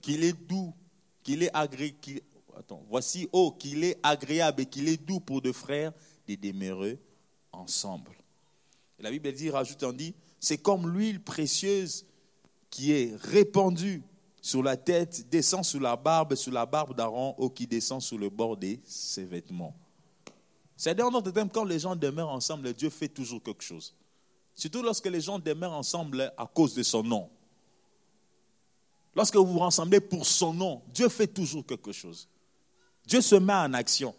[0.01, 0.73] qu'il est doux,
[1.23, 1.97] qu'il est agréable,
[2.89, 5.93] voici, oh, qu'il est agréable et qu'il est doux pour deux frères
[6.27, 6.99] de demeurer
[7.51, 8.11] ensemble.
[8.99, 12.05] la Bible dit, rajoute en dit, c'est comme l'huile précieuse
[12.69, 14.03] qui est répandue
[14.41, 18.17] sur la tête, descend sous la barbe, sous la barbe d'Aaron, ou qui descend sous
[18.17, 19.75] le bord de ses vêtements.
[20.77, 23.95] C'est-à-dire, notre thème, quand les gens demeurent ensemble, Dieu fait toujours quelque chose.
[24.53, 27.29] Surtout lorsque les gens demeurent ensemble à cause de son nom.
[29.15, 32.29] Lorsque vous vous rassemblez pour son nom, Dieu fait toujours quelque chose.
[33.07, 34.13] Dieu se met en action.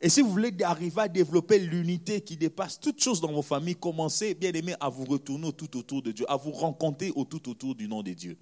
[0.00, 3.76] Et si vous voulez arriver à développer l'unité qui dépasse toutes choses dans vos familles,
[3.76, 7.74] commencez, bien aimé, à vous retourner tout autour de Dieu, à vous rencontrer tout autour
[7.74, 8.38] du nom de Dieu.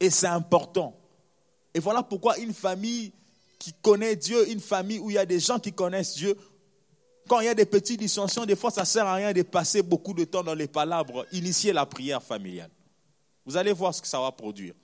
[0.00, 0.98] Et c'est important.
[1.74, 3.12] Et voilà pourquoi une famille
[3.62, 6.36] qui connaît Dieu, une famille où il y a des gens qui connaissent Dieu,
[7.28, 9.42] quand il y a des petites dissensions, des fois, ça ne sert à rien de
[9.42, 11.24] passer beaucoup de temps dans les palabres.
[11.30, 12.70] Initier la prière familiale.
[13.46, 14.74] Vous allez voir ce que ça va produire.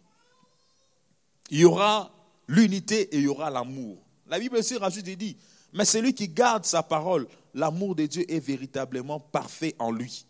[1.51, 2.13] Il y aura
[2.47, 3.99] l'unité et il y aura l'amour.
[4.29, 5.37] La Bible aussi rajoute et dit,
[5.73, 10.25] mais celui qui garde sa parole, l'amour de Dieu est véritablement parfait en lui.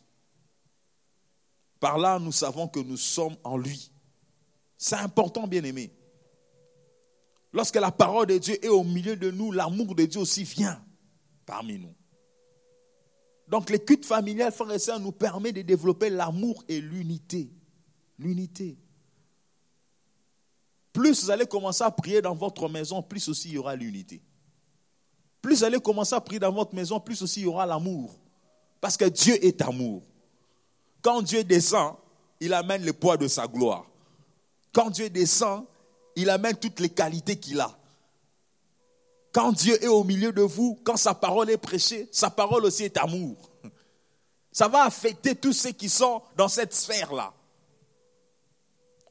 [1.81, 3.91] Par là, nous savons que nous sommes en lui.
[4.79, 5.93] C'est important, bien aimé.
[7.59, 10.81] Lorsque la parole de Dieu est au milieu de nous, l'amour de Dieu aussi vient
[11.45, 11.93] parmi nous.
[13.49, 17.51] Donc l'écoute familiale, frères et sœurs, nous permet de développer l'amour et l'unité.
[18.17, 18.79] L'unité.
[20.93, 24.23] Plus vous allez commencer à prier dans votre maison, plus aussi il y aura l'unité.
[25.43, 28.21] Plus vous allez commencer à prier dans votre maison, plus aussi il y aura l'amour.
[28.81, 30.05] Parce que Dieu est amour.
[31.03, 31.97] Quand Dieu descend,
[32.39, 33.85] il amène le poids de sa gloire.
[34.73, 35.65] Quand Dieu descend,
[36.19, 37.79] il amène toutes les qualités qu'il a.
[39.33, 42.85] Quand Dieu est au milieu de vous, quand sa parole est prêchée, sa parole aussi
[42.85, 43.51] est amour.
[44.51, 47.33] Ça va affecter tous ceux qui sont dans cette sphère-là.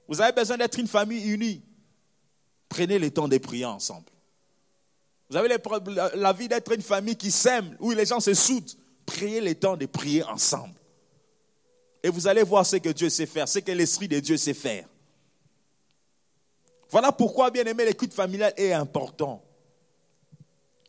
[0.08, 1.62] Vous avez besoin d'être une famille unie.
[2.67, 4.10] Prenez le temps de prier ensemble.
[5.30, 5.50] Vous avez
[6.15, 8.72] la vie d'être une famille qui s'aime, où les gens se soudent.
[9.06, 10.76] Priez le temps de prier ensemble.
[12.04, 14.54] Et vous allez voir ce que Dieu sait faire, ce que l'Esprit de Dieu sait
[14.54, 14.88] faire.
[16.89, 19.43] Voilà pourquoi, bien aimé, l'écoute familiale est important.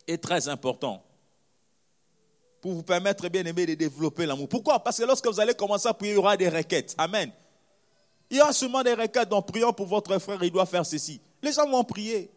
[0.06, 1.02] Est très important.
[2.60, 4.48] Pour vous permettre, bien aimé, de développer l'amour.
[4.48, 4.82] Pourquoi?
[4.82, 6.94] Parce que lorsque vous allez commencer à prier, il y aura des requêtes.
[6.98, 7.30] Amen.
[8.30, 9.28] Il y aura seulement des requêtes.
[9.28, 11.20] Donc, prions pour votre frère, il doit faire ceci.
[11.42, 12.30] Les gens vont prier.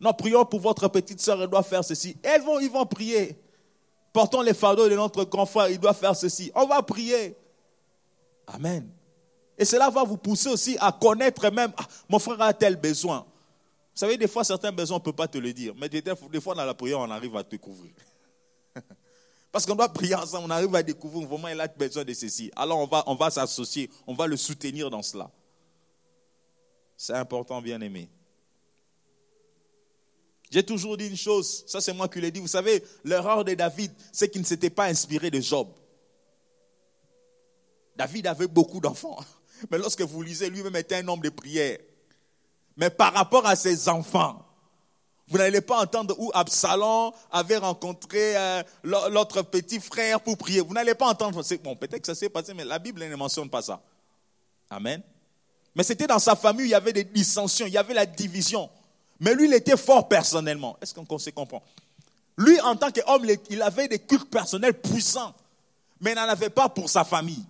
[0.00, 2.16] Non, prions pour votre petite soeur, elle doit faire ceci.
[2.22, 3.38] Elles vont, ils vont prier.
[4.12, 6.50] Portons les fardeaux de notre grand frère, il doit faire ceci.
[6.54, 7.36] On va prier.
[8.46, 8.88] Amen.
[9.56, 13.20] Et cela va vous pousser aussi à connaître même, ah, mon frère a tel besoin.
[13.20, 15.72] Vous savez, des fois, certains besoins, on ne peut pas te le dire.
[15.76, 16.02] Mais des,
[16.40, 17.92] fois, dans la prière, on arrive à découvrir.
[19.52, 22.50] Parce qu'on doit prier ensemble, on arrive à découvrir vraiment il a besoin de ceci.
[22.56, 25.30] Alors on va, on va s'associer, on va le soutenir dans cela.
[26.96, 28.08] C'est important, bien aimé.
[30.50, 32.40] J'ai toujours dit une chose, ça c'est moi qui l'ai dit.
[32.40, 35.68] Vous savez, l'erreur de David, c'est qu'il ne s'était pas inspiré de Job.
[37.96, 39.18] David avait beaucoup d'enfants.
[39.70, 41.78] Mais lorsque vous lisez, lui-même était un homme de prière.
[42.76, 44.44] Mais par rapport à ses enfants,
[45.28, 50.60] vous n'allez pas entendre où Absalom avait rencontré euh, l'autre petit frère pour prier.
[50.60, 51.42] Vous n'allez pas entendre.
[51.62, 53.80] Bon, peut-être que ça s'est passé, mais la Bible ne mentionne pas ça.
[54.68, 55.02] Amen.
[55.74, 58.68] Mais c'était dans sa famille, il y avait des dissensions, il y avait la division.
[59.18, 60.76] Mais lui, il était fort personnellement.
[60.80, 61.62] Est-ce qu'on se comprend?
[62.36, 65.34] Lui, en tant qu'homme, il avait des cultes personnels puissants,
[66.00, 67.44] mais il n'en avait pas pour sa famille.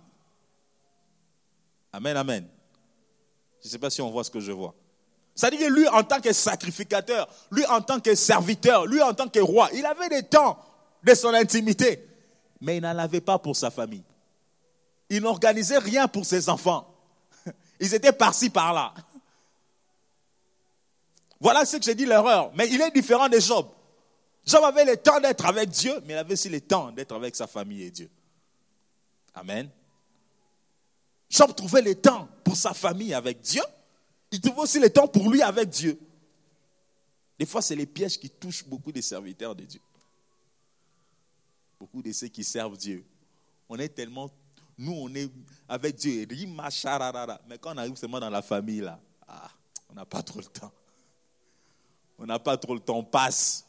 [1.94, 2.48] Amen, amen.
[3.60, 4.74] Je ne sais pas si on voit ce que je vois.
[5.32, 9.28] C'est-à-dire que lui, en tant que sacrificateur, lui, en tant que serviteur, lui, en tant
[9.28, 10.58] que roi, il avait des temps
[11.04, 12.04] de son intimité,
[12.60, 14.02] mais il n'en avait pas pour sa famille.
[15.08, 16.92] Il n'organisait rien pour ses enfants.
[17.78, 18.92] Ils étaient par-ci, par-là.
[21.38, 22.50] Voilà ce que j'ai dit l'erreur.
[22.56, 23.68] Mais il est différent de Job.
[24.46, 27.36] Job avait le temps d'être avec Dieu, mais il avait aussi le temps d'être avec
[27.36, 28.10] sa famille et Dieu.
[29.34, 29.68] Amen.
[31.34, 33.62] Job trouvait le temps pour sa famille avec Dieu.
[34.30, 35.98] Il trouvait aussi le temps pour lui avec Dieu.
[37.36, 39.80] Des fois, c'est les pièges qui touchent beaucoup des serviteurs de Dieu.
[41.80, 43.04] Beaucoup de ceux qui servent Dieu.
[43.68, 44.30] On est tellement.
[44.78, 45.28] Nous, on est
[45.68, 46.24] avec Dieu.
[47.48, 49.50] Mais quand on arrive seulement dans la famille, là, ah,
[49.90, 50.70] on n'a pas trop le temps.
[52.16, 53.66] On n'a pas trop le temps, on passe.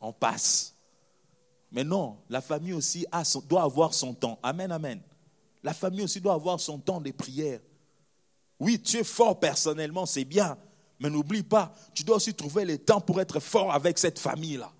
[0.00, 0.72] On passe.
[1.72, 3.04] Mais non, la famille aussi
[3.48, 4.38] doit avoir son temps.
[4.40, 5.02] Amen, amen.
[5.62, 7.60] La famille aussi doit avoir son temps de prière.
[8.60, 10.56] Oui, tu es fort personnellement, c'est bien.
[11.00, 14.72] Mais n'oublie pas, tu dois aussi trouver le temps pour être fort avec cette famille-là.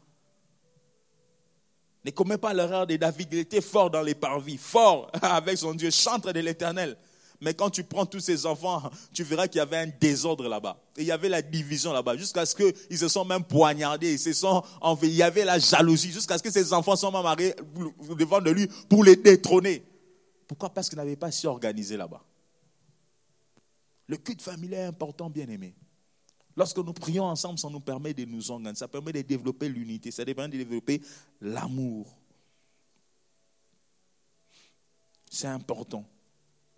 [2.04, 3.28] Ne commets pas l'erreur de David.
[3.32, 6.96] Il était fort dans les parvis, fort avec son Dieu, chantre de l'éternel.
[7.40, 10.76] Mais quand tu prends tous ces enfants, tu verras qu'il y avait un désordre là-bas.
[10.96, 12.16] Il y avait la division là-bas.
[12.16, 14.12] Jusqu'à ce qu'ils se sont même poignardés.
[14.12, 14.62] Ils se sont
[15.02, 16.10] Il y avait la jalousie.
[16.10, 17.54] Jusqu'à ce que ces enfants soient même arrivés
[18.16, 19.84] devant de lui pour les détrôner.
[20.48, 20.72] Pourquoi?
[20.72, 22.24] Parce qu'ils n'avaient pas su organiser là-bas.
[24.08, 25.74] Le culte familial est important, bien aimé.
[26.56, 28.78] Lorsque nous prions ensemble, ça nous permet de nous organiser.
[28.78, 30.10] Ça permet de développer l'unité.
[30.10, 31.02] Ça permet de développer
[31.42, 32.16] l'amour.
[35.30, 36.08] C'est important.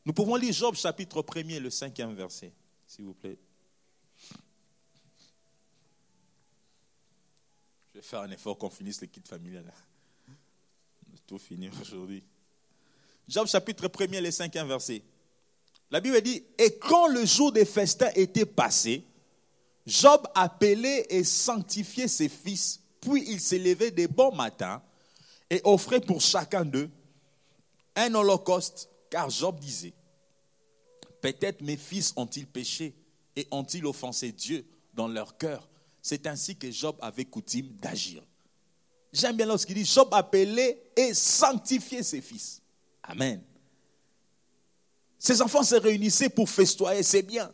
[0.04, 2.52] Nous pouvons lire Job chapitre 1er, le cinquième verset,
[2.87, 3.38] s'il vous plaît.
[7.94, 9.72] Je vais faire un effort qu'on finisse le kit familial.
[11.26, 12.24] Tout finir aujourd'hui.
[13.30, 15.02] Job chapitre 1er, le cinquième verset.
[15.88, 19.04] La Bible dit, et quand le jour des festins était passé,
[19.86, 24.82] Job appelait et sanctifiait ses fils, puis il s'élevait des bons matins
[25.48, 26.90] et offrait pour chacun d'eux
[27.94, 29.92] un holocauste car Job disait,
[31.20, 32.96] peut-être mes fils ont-ils péché
[33.36, 35.68] et ont-ils offensé Dieu dans leur cœur.
[36.02, 38.24] C'est ainsi que Job avait coutume d'agir.
[39.12, 42.60] J'aime bien lorsqu'il dit, Job appelait et sanctifiait ses fils.
[43.11, 43.42] Amen.
[45.18, 47.53] Ces enfants se réunissaient pour festoyer, c'est bien.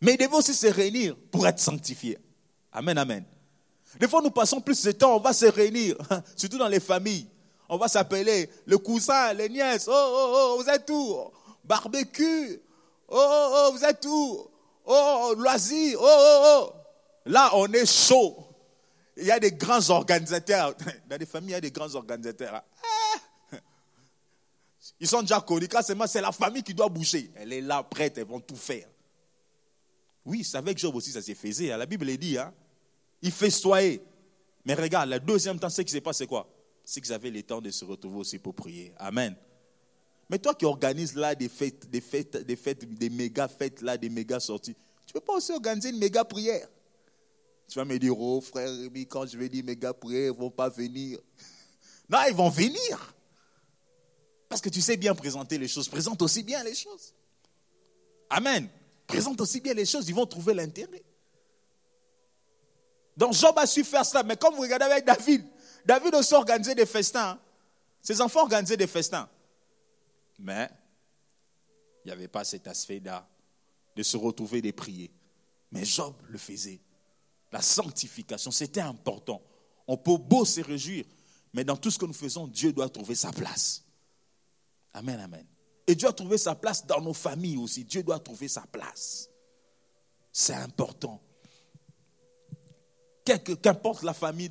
[0.00, 2.18] Mais ils devaient aussi se réunir pour être sanctifiés.
[2.72, 3.24] Amen, amen.
[4.00, 5.96] Des fois, nous passons plus de temps, on va se réunir,
[6.36, 7.28] surtout dans les familles.
[7.68, 9.86] On va s'appeler le cousin, les nièces.
[9.88, 11.16] Oh, oh, oh, vous êtes où?
[11.64, 12.60] Barbecue.
[13.08, 14.50] Oh, oh, oh, vous êtes où?
[14.84, 15.98] Oh, loisir.
[16.02, 16.72] Oh, oh, oh.
[17.26, 18.36] Là, on est chaud.
[19.16, 20.74] Il y a des grands organisateurs.
[21.08, 22.62] Dans les familles, il y a des grands organisateurs.
[25.02, 25.66] Ils sont déjà connus.
[26.06, 27.28] c'est la famille qui doit bouger.
[27.34, 28.86] Elle est là, prête, elles vont tout faire.
[30.24, 31.72] Oui, c'est avec Job aussi, ça s'est faisait.
[31.72, 31.76] Hein.
[31.76, 32.54] La Bible dit, hein.
[33.20, 34.00] il festoyait.
[34.64, 36.48] Mais regarde, le deuxième temps, ce qui s'est passé, c'est quoi?
[36.84, 38.94] C'est qu'ils avaient le temps de se retrouver aussi pour prier.
[38.96, 39.34] Amen.
[40.30, 43.98] Mais toi qui organises là des fêtes, des fêtes, des fêtes, des méga fêtes là,
[43.98, 46.68] des méga sorties, tu ne peux pas aussi organiser une méga prière?
[47.66, 50.40] Tu vas me dire, oh frère Rémi, quand je vais dire méga prière, ils ne
[50.40, 51.18] vont pas venir.
[52.08, 53.14] Non, ils vont venir.
[54.52, 55.88] Parce que tu sais bien présenter les choses.
[55.88, 57.14] Présente aussi bien les choses.
[58.28, 58.68] Amen.
[59.06, 61.02] Présente aussi bien les choses, ils vont trouver l'intérêt.
[63.16, 64.22] Donc Job a su faire cela.
[64.22, 65.46] Mais comme vous regardez avec David,
[65.86, 67.30] David aussi organisait des festins.
[67.30, 67.40] Hein.
[68.02, 69.26] Ses enfants organisaient des festins.
[70.38, 70.68] Mais
[72.04, 73.26] il n'y avait pas cet aspect-là
[73.96, 75.10] de se retrouver des prier.
[75.70, 76.82] Mais Job le faisait.
[77.50, 79.40] La sanctification, c'était important.
[79.86, 81.06] On peut beau se réjouir,
[81.54, 83.82] mais dans tout ce que nous faisons, Dieu doit trouver sa place.
[84.94, 85.46] Amen, amen.
[85.86, 87.84] Et Dieu a trouvé sa place dans nos familles aussi.
[87.84, 89.28] Dieu doit trouver sa place.
[90.30, 91.20] C'est important.
[93.24, 94.50] Qu'importe la famille,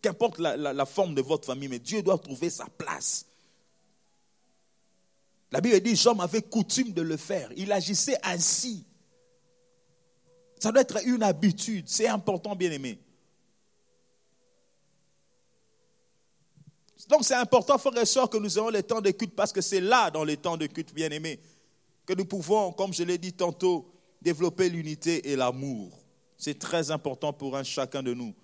[0.00, 3.26] qu'importe la, forme de votre famille, mais Dieu doit trouver sa place.
[5.50, 7.50] La Bible dit, Job avait coutume de le faire.
[7.56, 8.86] Il agissait ainsi.
[10.58, 11.88] Ça doit être une habitude.
[11.88, 12.98] C'est important, bien aimé.
[17.12, 19.60] Donc c'est important, frères et sœurs, que nous ayons les temps de culte parce que
[19.60, 21.38] c'est là, dans les temps de culte, bien aimé,
[22.06, 25.90] que nous pouvons, comme je l'ai dit tantôt, développer l'unité et l'amour.
[26.38, 28.34] C'est très important pour un chacun de nous.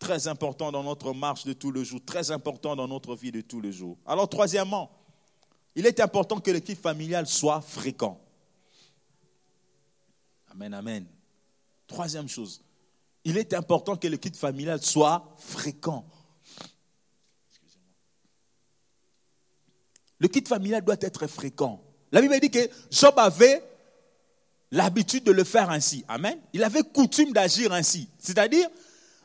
[0.00, 3.40] Très important dans notre marche de tous les jours, très important dans notre vie de
[3.40, 3.96] tous les jours.
[4.04, 4.90] Alors, troisièmement,
[5.76, 8.20] il est important que l'équipe familiale soit fréquent.
[10.50, 11.06] Amen, amen.
[11.86, 12.64] Troisième chose,
[13.22, 16.04] il est important que l'équipe familiale soit fréquent.
[20.20, 21.82] Le kit familial doit être fréquent.
[22.12, 23.62] La Bible dit que Job avait
[24.70, 26.04] l'habitude de le faire ainsi.
[26.08, 26.38] Amen.
[26.52, 28.08] Il avait coutume d'agir ainsi.
[28.18, 28.68] C'est-à-dire,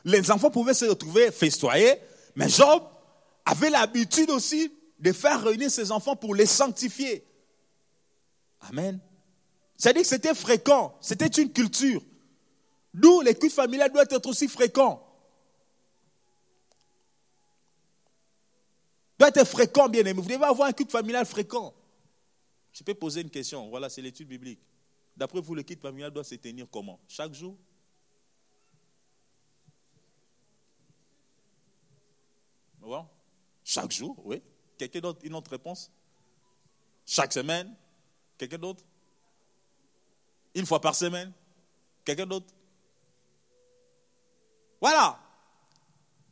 [0.05, 1.95] les enfants pouvaient se retrouver festoyer,
[2.35, 2.83] mais Job
[3.45, 7.25] avait l'habitude aussi de faire réunir ses enfants pour les sanctifier.
[8.69, 8.99] Amen.
[9.77, 12.01] C'est-à-dire que c'était fréquent, c'était une culture.
[12.93, 15.04] D'où les cultes familiales doivent être aussi fréquents.
[19.17, 20.13] Doit être fréquent, bien aimé.
[20.13, 21.73] Vous devez avoir un culte familial fréquent.
[22.73, 23.69] Je peux poser une question.
[23.69, 24.59] Voilà, c'est l'étude biblique.
[25.15, 26.99] D'après vous, le culte familial doit se tenir comment?
[27.07, 27.57] Chaque jour?
[33.65, 34.41] Chaque jour, oui.
[34.77, 35.91] Quelqu'un d'autre, une autre réponse?
[37.05, 37.75] Chaque semaine?
[38.37, 38.83] Quelqu'un d'autre?
[40.53, 41.33] Une fois par semaine?
[42.05, 42.53] Quelqu'un d'autre?
[44.79, 45.19] Voilà.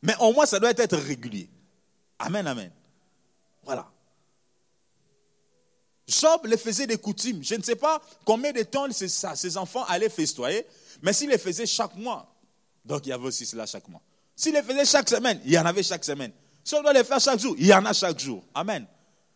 [0.00, 1.50] Mais au moins, ça doit être régulier.
[2.18, 2.70] Amen, amen.
[3.62, 3.90] Voilà.
[6.06, 7.42] Job les faisait des coutumes.
[7.42, 10.66] Je ne sais pas combien de temps ses, enfants allaient festoyer,
[11.02, 12.34] mais s'il les faisait chaque mois,
[12.84, 14.02] donc il y avait aussi cela chaque mois.
[14.36, 16.32] S'il les faisait chaque semaine, il y en avait chaque semaine.
[16.62, 18.42] Si on doit les faire chaque jour, il y en a chaque jour.
[18.54, 18.86] Amen.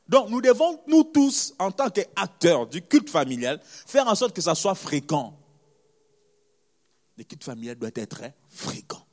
[0.09, 4.43] Donc nous devons, nous tous, en tant qu'acteurs du culte familial, faire en sorte que
[4.43, 5.39] ça soit fréquent.
[7.17, 9.08] Le culte familial doit être fréquent.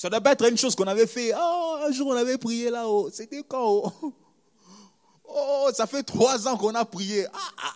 [0.00, 1.34] Ça ne doit pas être une chose qu'on avait fait.
[1.36, 3.10] Oh, un jour on avait prié là-haut.
[3.12, 4.14] C'était quand oh,
[5.28, 7.26] oh, ça fait trois ans qu'on a prié.
[7.26, 7.74] Ah, ah,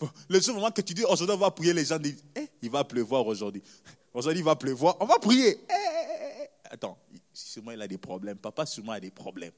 [0.00, 2.48] ah, le seul moment que tu dis aujourd'hui on va prier, les gens disent eh,
[2.62, 3.64] il va pleuvoir aujourd'hui.
[4.14, 5.58] Aujourd'hui il va pleuvoir, on va prier.
[5.68, 6.96] Eh, eh, eh, Attends,
[7.32, 8.38] sûrement il a des problèmes.
[8.38, 9.50] Papa sûrement a des problèmes.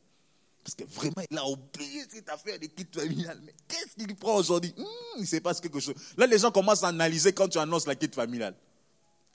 [0.64, 3.38] Parce que vraiment, il a oublié cette affaire de quitte familiale.
[3.44, 4.72] Mais qu'est-ce qu'il prend aujourd'hui?
[4.78, 5.94] Hmm, Il ne passe quelque chose.
[6.16, 8.54] Là, les gens commencent à analyser quand tu annonces la quitte familiale.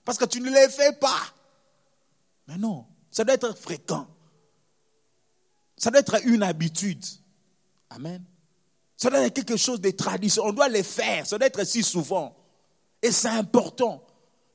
[0.03, 1.21] Parce que tu ne les fais pas.
[2.47, 4.07] Mais non, ça doit être fréquent.
[5.77, 7.03] Ça doit être une habitude.
[7.89, 8.23] Amen.
[8.97, 10.43] Ça doit être quelque chose de tradition.
[10.45, 11.25] On doit les faire.
[11.25, 12.35] Ça doit être si souvent.
[13.01, 14.03] Et c'est important.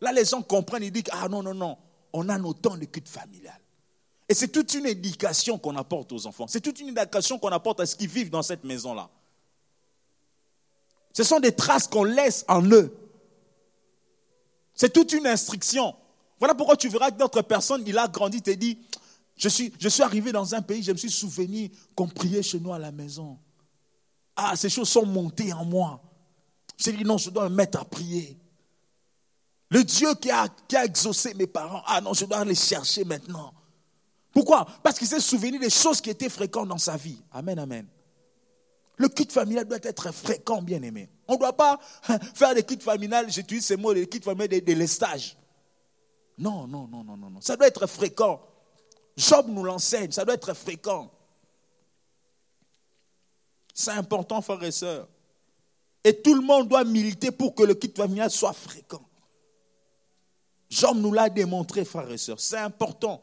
[0.01, 0.83] Là, les gens comprennent.
[0.83, 1.77] Ils disent Ah non, non, non.
[2.13, 3.59] On a nos temps de culte familial.
[4.29, 6.47] Et c'est toute une éducation qu'on apporte aux enfants.
[6.47, 9.11] C'est toute une éducation qu'on apporte à ceux qui vivent dans cette maison-là.
[11.13, 12.97] Ce sont des traces qu'on laisse en eux.
[14.75, 15.95] C'est toute une instruction.
[16.41, 18.79] Voilà pourquoi tu verras que notre personne, il a grandi, te dit,
[19.37, 22.59] Je suis, je suis arrivé dans un pays, je me suis souvenu qu'on priait chez
[22.59, 23.39] nous à la maison.
[24.35, 26.03] Ah, ces choses sont montées en moi.
[26.79, 28.39] J'ai dit non, je dois me mettre à prier.
[29.69, 33.05] Le Dieu qui a, qui a exaucé mes parents, ah non, je dois les chercher
[33.05, 33.53] maintenant.
[34.33, 34.67] Pourquoi?
[34.83, 37.21] Parce qu'il s'est souvenu des choses qui étaient fréquentes dans sa vie.
[37.33, 37.87] Amen, amen.
[38.97, 41.09] Le culte familial doit être fréquent, bien aimé.
[41.29, 41.79] On ne doit pas
[42.35, 45.37] faire des cultes familiales, j'utilise ces mots, des cultes familiales, des, des lestages.
[46.41, 47.41] Non, non, non, non, non, non.
[47.43, 48.41] Ça doit être fréquent.
[49.15, 51.11] Job nous l'enseigne, ça doit être fréquent.
[53.75, 55.07] C'est important, frères et sœurs.
[56.03, 59.07] Et tout le monde doit militer pour que le culte familial soit fréquent.
[60.71, 62.41] Job nous l'a démontré, frères et sœurs.
[62.41, 63.21] C'est important.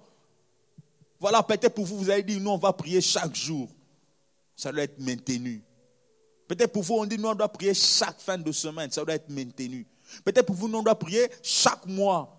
[1.19, 3.67] Voilà, peut-être pour vous, vous avez dit, nous, on va prier chaque jour.
[4.55, 5.63] Ça doit être maintenu.
[6.47, 8.91] Peut-être pour vous, on dit, nous, on doit prier chaque fin de semaine.
[8.91, 9.87] Ça doit être maintenu.
[10.23, 12.36] Peut-être pour vous, nous, on doit prier chaque mois.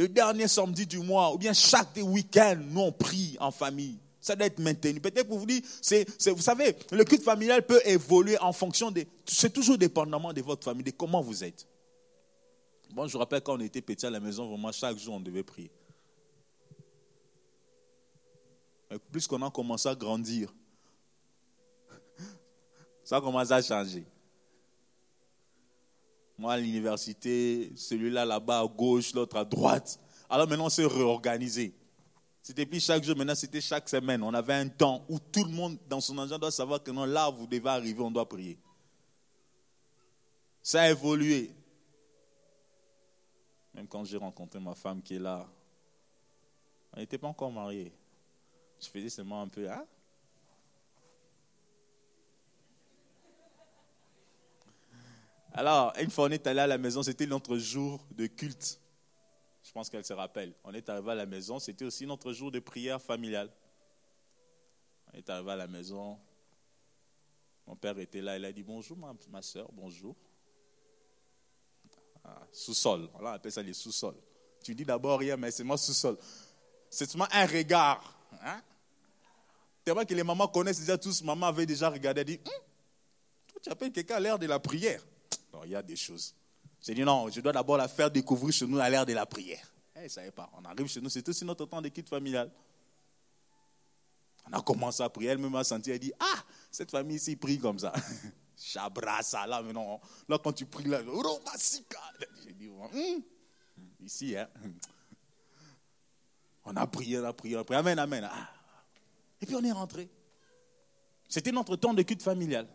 [0.00, 3.98] Le dernier samedi du mois, ou bien chaque week-end, nous, on prie en famille.
[4.18, 4.98] Ça doit être maintenu.
[4.98, 9.06] Peut-être pour vous dire, c'est, vous savez, le culte familial peut évoluer en fonction des.
[9.26, 11.66] C'est toujours dépendamment de votre famille, de comment vous êtes.
[12.94, 15.42] Bon, je rappelle quand on était petit à la maison, vraiment, chaque jour, on devait
[15.42, 15.70] prier.
[18.90, 20.50] Mais plus qu'on a commencé à grandir,
[23.04, 24.06] ça a commencé à changer.
[26.40, 30.00] Moi, à l'université, celui-là là-bas à gauche, l'autre à droite.
[30.30, 31.74] Alors maintenant, on s'est réorganisé.
[32.40, 34.22] C'était plus chaque jour, maintenant c'était chaque semaine.
[34.22, 37.04] On avait un temps où tout le monde dans son agenda doit savoir que non,
[37.04, 38.58] là, vous devez arriver, on doit prier.
[40.62, 41.50] Ça a évolué.
[43.74, 45.46] Même quand j'ai rencontré ma femme qui est là,
[46.94, 47.92] elle n'était pas encore mariée.
[48.80, 49.84] Je faisais seulement un peu, hein?
[55.60, 58.80] Alors, une fois on est allé à la maison, c'était notre jour de culte.
[59.62, 60.54] Je pense qu'elle se rappelle.
[60.64, 63.52] On est arrivé à la maison, c'était aussi notre jour de prière familiale.
[65.12, 66.18] On est arrivé à la maison.
[67.66, 70.16] Mon père était là, il a dit bonjour ma, soeur, bonjour.
[72.24, 74.16] Ah, sous-sol, on appelle ça les sous-sols.
[74.64, 76.16] Tu dis d'abord rien, mais c'est moi sous-sol.
[76.88, 78.18] C'est seulement un regard.
[78.40, 78.62] Hein?
[79.84, 83.68] Tellement que les mamans connaissent déjà tous, maman avait déjà regardé, elle dit, hum, tu
[83.68, 85.04] appelles quelqu'un à l'heure de la prière.
[85.52, 86.34] Non, il y a des choses.
[86.80, 89.26] J'ai dit non, je dois d'abord la faire découvrir chez nous à l'ère de la
[89.26, 89.72] prière.
[89.94, 90.50] Elle eh, ne savait pas.
[90.56, 92.50] On arrive chez nous, c'est aussi notre temps d'équipe familiale.
[94.46, 97.58] On a commencé à prier, elle-même a senti, elle dit Ah, cette famille ici prie
[97.58, 97.92] comme ça.
[98.56, 100.00] Chabrassa, là, mais non.
[100.28, 101.00] Là, quand tu pries, là,
[102.44, 103.22] J'ai dit hum,
[104.00, 104.48] Ici, hein.
[106.64, 107.78] On a prié, on a prié, on a prié.
[107.78, 108.28] Amen, amen.
[108.30, 108.50] Ah.
[109.40, 110.08] Et puis on est rentré.
[111.28, 112.68] C'était notre temps de culte familial.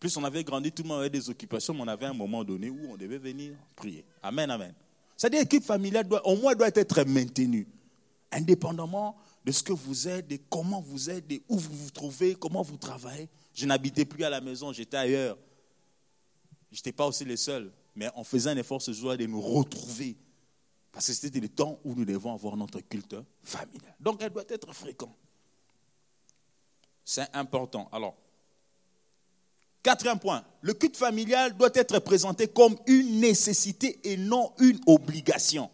[0.00, 2.42] Plus on avait grandi, tout le monde avait des occupations, mais on avait un moment
[2.42, 4.02] donné où on devait venir prier.
[4.22, 4.74] Amen, amen.
[5.14, 7.68] C'est-à-dire l'équipe familiale doit, au moins doit être maintenue,
[8.32, 12.34] indépendamment de ce que vous êtes, de comment vous êtes, de où vous vous trouvez,
[12.34, 13.28] comment vous travaillez.
[13.52, 15.36] Je n'habitais plus à la maison, j'étais ailleurs.
[16.72, 19.42] Je n'étais pas aussi le seul, mais on faisait un effort ce jour de nous
[19.42, 20.16] retrouver.
[20.92, 23.94] Parce que c'était le temps où nous devons avoir notre culte familial.
[24.00, 25.16] Donc elle doit être fréquente.
[27.04, 27.88] C'est important.
[27.92, 28.16] Alors,
[29.82, 35.70] Quatrième point, le culte familial doit être présenté comme une nécessité et non une obligation.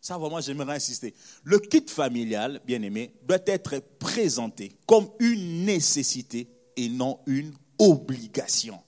[0.00, 1.14] Ça, vraiment, j'aimerais insister.
[1.44, 8.80] Le culte familial, bien aimé, doit être présenté comme une nécessité et non une obligation.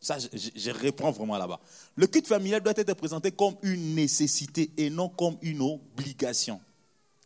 [0.00, 1.60] Ça, je, je reprends vraiment là-bas.
[1.96, 6.60] Le culte familial doit être présenté comme une nécessité et non comme une obligation.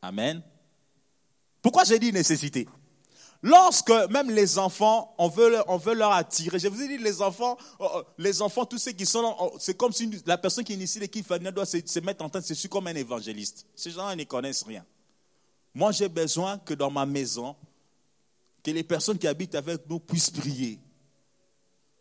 [0.03, 0.43] Amen.
[1.63, 2.67] Pourquoi j'ai dit nécessité?
[3.47, 6.59] Lorsque même les enfants, on veut, on veut leur attirer.
[6.59, 9.37] Je vous ai dit, les enfants, euh, euh, les enfants, tous ceux qui sont là,
[9.59, 12.87] c'est comme si la personne qui initie l'équipe doit se, mettre en tête, c'est comme
[12.87, 13.67] un évangéliste.
[13.77, 14.83] Ces gens ils ne connaissent rien.
[15.75, 17.55] Moi, j'ai besoin que dans ma maison,
[18.63, 20.81] que les personnes qui habitent avec nous puissent prier.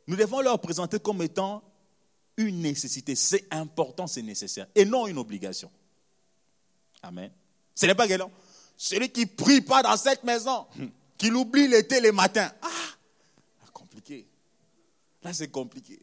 [0.08, 1.62] Nous devons leur présenter comme étant
[2.38, 3.16] une nécessité.
[3.16, 4.68] C'est important, c'est nécessaire.
[4.76, 5.70] Et non une obligation.
[7.02, 7.32] Amen.
[7.76, 8.32] Ce n'est pas galant.
[8.78, 10.66] Celui qui prie pas dans cette maison,
[11.24, 12.52] qu'il oublie l'été les matins.
[12.62, 14.28] Ah, compliqué.
[15.22, 15.98] Là, c'est compliqué.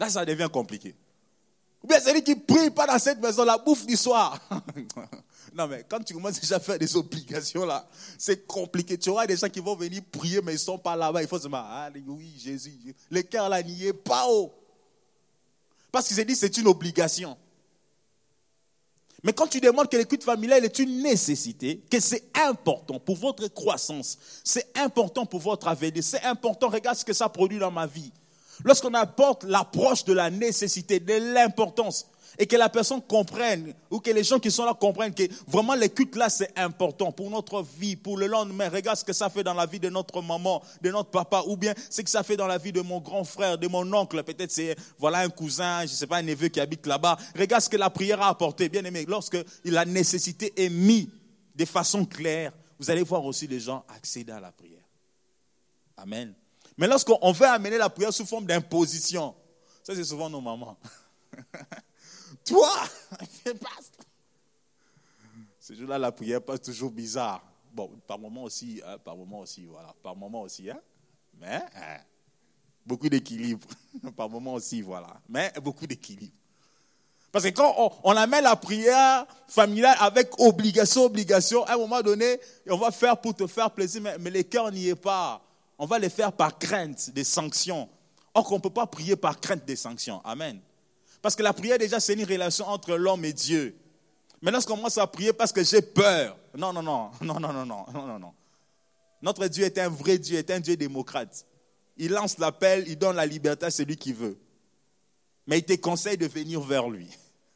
[0.00, 0.94] Là, ça devient compliqué.
[1.82, 4.40] Ou bien celui qui prie pas dans cette maison, la bouffe du soir.
[5.54, 7.86] non, mais quand tu commences déjà à faire des obligations là,
[8.16, 8.96] c'est compliqué.
[8.96, 11.20] Tu auras des gens qui vont venir prier, mais ils ne sont pas là-bas.
[11.20, 12.96] Il faut se dire, oui, Jésus.
[13.10, 14.54] Le cœur là n'y est pas haut.
[15.92, 17.36] Parce qu'il s'est dit, c'est une obligation.
[19.28, 23.46] Mais quand tu demandes que l'écoute familiale est une nécessité, que c'est important pour votre
[23.48, 27.86] croissance, c'est important pour votre avenir, c'est important, regarde ce que ça produit dans ma
[27.86, 28.10] vie.
[28.64, 32.06] Lorsqu'on apporte l'approche de la nécessité, de l'importance,
[32.38, 35.74] et que la personne comprenne, ou que les gens qui sont là comprennent que vraiment
[35.74, 38.68] le culte là, c'est important pour notre vie, pour le lendemain.
[38.68, 41.56] Regarde ce que ça fait dans la vie de notre maman, de notre papa, ou
[41.56, 44.22] bien ce que ça fait dans la vie de mon grand frère, de mon oncle.
[44.22, 47.18] Peut-être c'est, voilà, un cousin, je ne sais pas, un neveu qui habite là-bas.
[47.36, 48.68] Regarde ce que la prière a apporté.
[48.68, 51.08] Bien aimé, lorsque la nécessité est mise
[51.56, 54.78] de façon claire, vous allez voir aussi les gens accéder à la prière.
[55.96, 56.32] Amen.
[56.76, 59.34] Mais lorsqu'on veut amener la prière sous forme d'imposition,
[59.82, 60.78] ça c'est souvent nos mamans.
[62.48, 62.70] Toi,
[63.44, 63.68] fais pas.
[65.60, 67.42] Ce jour-là, la prière passe toujours bizarre.
[67.72, 70.80] Bon, par moment aussi, hein, par moment aussi, voilà, par moment aussi, hein.
[71.40, 71.98] Mais hein,
[72.86, 73.68] beaucoup d'équilibre.
[74.16, 75.20] par moment aussi, voilà.
[75.28, 76.32] Mais beaucoup d'équilibre.
[77.30, 82.00] Parce que quand on, on, amène la prière familiale avec obligation, obligation, à un moment
[82.00, 85.42] donné, on va faire pour te faire plaisir, mais, mais le cœur n'y est pas.
[85.78, 87.88] On va les faire par crainte des sanctions.
[88.32, 90.22] Or qu'on ne peut pas prier par crainte des sanctions.
[90.24, 90.60] Amen.
[91.20, 93.76] Parce que la prière, déjà, c'est une relation entre l'homme et Dieu.
[94.40, 97.64] Mais lorsqu'on commence à prier parce que j'ai peur, non, non, non, non, non, non,
[97.66, 98.32] non, non, non.
[99.20, 101.44] Notre Dieu est un vrai Dieu, est un Dieu démocrate.
[101.96, 104.38] Il lance l'appel, il donne la liberté à celui qui veut.
[105.46, 107.08] Mais il te conseille de venir vers lui.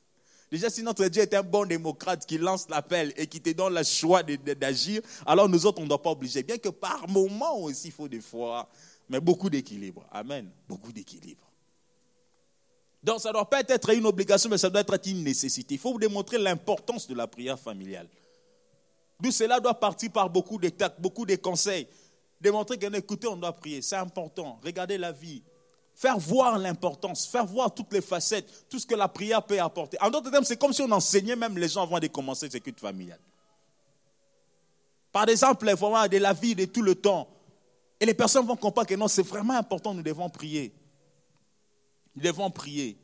[0.50, 3.74] Déjà, si notre Dieu est un bon démocrate qui lance l'appel et qui te donne
[3.74, 6.42] le choix d'agir, alors nous autres, on ne doit pas obliger.
[6.42, 8.68] Bien que par moment aussi, il faut des fois,
[9.08, 10.04] mais beaucoup d'équilibre.
[10.10, 10.50] Amen.
[10.68, 11.51] Beaucoup d'équilibre.
[13.02, 15.74] Donc, ça ne doit pas être une obligation, mais ça doit être une nécessité.
[15.74, 18.08] Il faut vous démontrer l'importance de la prière familiale.
[19.20, 21.88] D'où cela doit partir par beaucoup de beaucoup de conseils.
[22.40, 23.82] Démontrer qu'en écoutez, on doit prier.
[23.82, 24.58] C'est important.
[24.64, 25.42] Regardez la vie.
[25.94, 29.96] Faire voir l'importance, faire voir toutes les facettes, tout ce que la prière peut apporter.
[30.00, 32.58] En d'autres termes, c'est comme si on enseignait même les gens avant de commencer ce
[32.58, 33.20] culte familial.
[35.12, 37.28] Par exemple, de la vie de tout le temps.
[38.00, 40.72] Et les personnes vont comprendre que non, c'est vraiment important, nous devons prier.
[42.14, 42.98] Nous devons prier.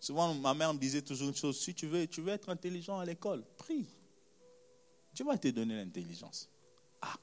[0.00, 2.98] Souvent, ma mère me disait toujours une chose, si tu veux, tu veux être intelligent
[2.98, 3.86] à l'école, prie.
[5.14, 6.48] Tu vas te donner l'intelligence.
[7.00, 7.14] Ah.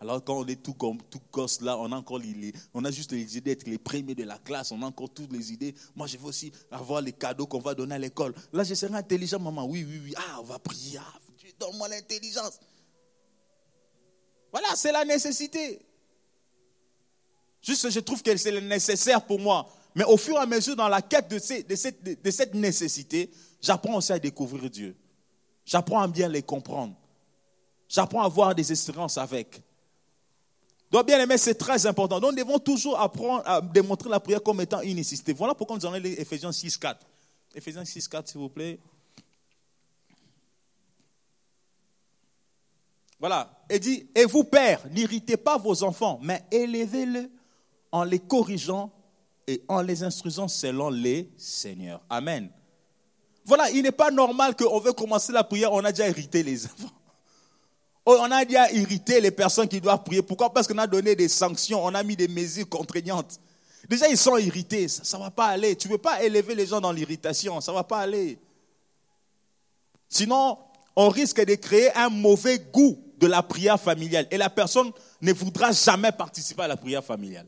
[0.00, 0.98] Alors quand on est tout comme
[1.32, 4.24] gosse là, on a encore les, on a juste les idées d'être les premiers de
[4.24, 5.74] la classe, on a encore toutes les idées.
[5.96, 8.34] Moi, je veux aussi avoir les cadeaux qu'on va donner à l'école.
[8.52, 9.66] Là, je serai intelligent, maman.
[9.66, 10.14] Oui, oui, oui.
[10.16, 10.98] Ah, on va prier.
[10.98, 11.18] Ah,
[11.58, 12.60] donne-moi l'intelligence.
[14.52, 15.80] Voilà, c'est la nécessité.
[17.62, 19.68] Juste, je trouve que c'est nécessaire pour moi.
[19.94, 23.30] Mais au fur et à mesure, dans la quête de, cette, nécessité,
[23.60, 24.96] j'apprends aussi à découvrir Dieu.
[25.64, 26.94] J'apprends à bien les comprendre.
[27.88, 29.60] J'apprends à avoir des espérances avec.
[30.90, 32.20] Donc, bien aimé, c'est très important.
[32.20, 35.32] Donc, nous devons toujours apprendre à démontrer la prière comme étant une nécessité.
[35.32, 37.06] Voilà pourquoi nous allons lire Ephésiens 6, 4.
[37.54, 38.78] Ephésiens 6, 4, s'il vous plaît.
[43.18, 43.50] Voilà.
[43.68, 47.28] Et dit, et vous, pères, n'irritez pas vos enfants, mais élevez-les
[47.92, 48.90] en les corrigeant
[49.50, 52.00] et en les instruisant selon les seigneurs.
[52.08, 52.48] Amen.
[53.44, 56.66] Voilà, il n'est pas normal qu'on veut commencer la prière, on a déjà irrité les
[56.66, 56.94] enfants.
[58.06, 60.22] Oh, on a déjà irrité les personnes qui doivent prier.
[60.22, 60.52] Pourquoi?
[60.52, 63.40] Parce qu'on a donné des sanctions, on a mis des mesures contraignantes.
[63.88, 65.74] Déjà, ils sont irrités, ça ne va pas aller.
[65.74, 68.38] Tu ne veux pas élever les gens dans l'irritation, ça ne va pas aller.
[70.08, 70.58] Sinon,
[70.94, 74.28] on risque de créer un mauvais goût de la prière familiale.
[74.30, 77.46] Et la personne ne voudra jamais participer à la prière familiale.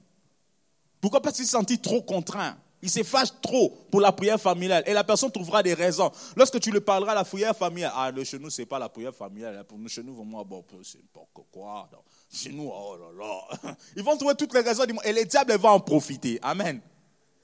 [1.02, 2.56] Pourquoi Parce qu'il s'est senti trop contraint.
[2.80, 4.84] Il se fâche trop pour la prière familiale.
[4.86, 6.12] Et la personne trouvera des raisons.
[6.36, 9.12] Lorsque tu lui parleras la prière familiale, ah, chez nous, ce n'est pas la prière
[9.12, 9.64] familiale.
[9.64, 11.90] Pour nous, chez nous, vraiment, bon, c'est pas quoi.
[12.32, 13.74] Chez nous, oh là là.
[13.96, 14.84] Ils vont trouver toutes les raisons.
[15.04, 16.38] Et les diables vont en profiter.
[16.40, 16.80] Amen.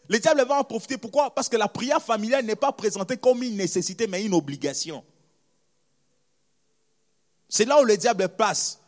[0.09, 0.97] Les diables vont en profiter.
[0.97, 1.35] Pourquoi?
[1.35, 5.05] Parce que la prière familiale n'est pas présentée comme une nécessité, mais une obligation.
[7.49, 8.79] C'est là où le diable passe.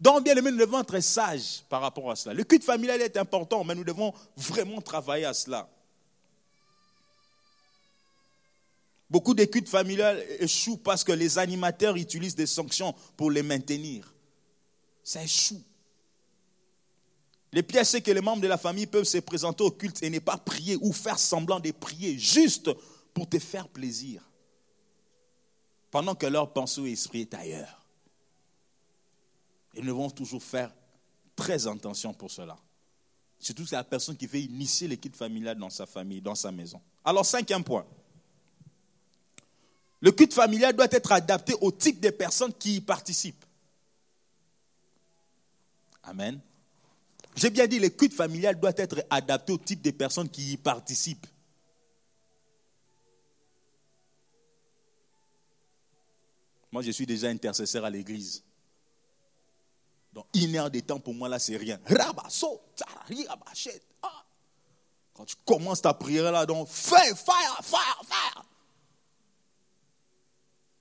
[0.00, 2.34] Donc, bien aimé, nous devons être sages par rapport à cela.
[2.34, 5.68] Le culte familial est important, mais nous devons vraiment travailler à cela.
[9.10, 14.14] Beaucoup de cultes familiales échouent parce que les animateurs utilisent des sanctions pour les maintenir.
[15.02, 15.62] Ça échoue.
[17.52, 20.08] Les pièces, c'est que les membres de la famille peuvent se présenter au culte et
[20.08, 22.70] ne pas prier ou faire semblant de prier juste
[23.12, 24.22] pour te faire plaisir.
[25.90, 27.79] Pendant que leur pensée et esprit est ailleurs.
[29.74, 30.72] Et nous devons toujours faire
[31.36, 32.56] très attention pour cela.
[33.38, 36.80] Surtout c'est la personne qui veut initier l'équipe familiale dans sa famille, dans sa maison.
[37.04, 37.86] Alors, cinquième point.
[40.00, 43.44] Le culte familial doit être adapté au type de personnes qui y participent.
[46.02, 46.40] Amen.
[47.36, 50.56] J'ai bien dit, le culte familial doit être adapté au type de personnes qui y
[50.56, 51.26] participent.
[56.72, 58.42] Moi, je suis déjà intercesseur à l'église.
[60.12, 61.78] Donc, une heure de temps pour moi, là, c'est rien.
[64.02, 64.24] Ah.
[65.14, 68.44] Quand tu commences ta prière là, donc fire, fire, fire, fire.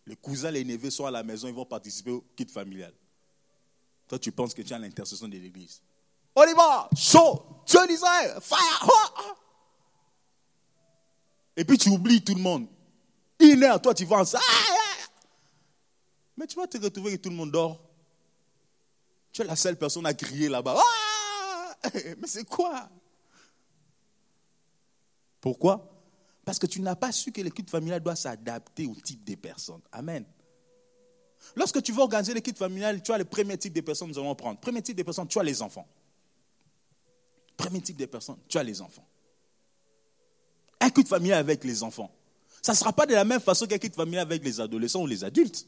[0.06, 2.94] Les cousins, les neveux sont à la maison, ils vont participer au kit familial.
[4.08, 5.82] Toi, tu penses que tu as l'intercession de l'église.
[6.36, 8.90] On y va, chaud, Dieu d'Israël, fire.
[11.56, 12.68] Et puis tu oublies tout le monde.
[13.40, 14.40] Une heure, toi, tu vas en ça.
[16.38, 17.89] Mais tu vas te retrouver et tout le monde dort.
[19.46, 20.76] La seule personne à crier là-bas.
[20.78, 21.90] Ah!
[21.94, 22.90] Mais c'est quoi?
[25.40, 25.90] Pourquoi?
[26.44, 29.82] Parce que tu n'as pas su que l'équipe familiale doit s'adapter au type des personnes.
[29.92, 30.26] Amen.
[31.56, 34.20] Lorsque tu veux organiser l'équipe familiale, tu as le premier type de personnes que nous
[34.20, 34.60] allons prendre.
[34.60, 35.88] Premier type de personnes, tu as les enfants.
[37.56, 39.08] Premier type de personnes, tu as les enfants.
[40.82, 42.12] Un culte familial avec les enfants.
[42.62, 45.08] Ça ne sera pas de la même façon qu'un culte familial avec les adolescents ou
[45.08, 45.66] les adultes.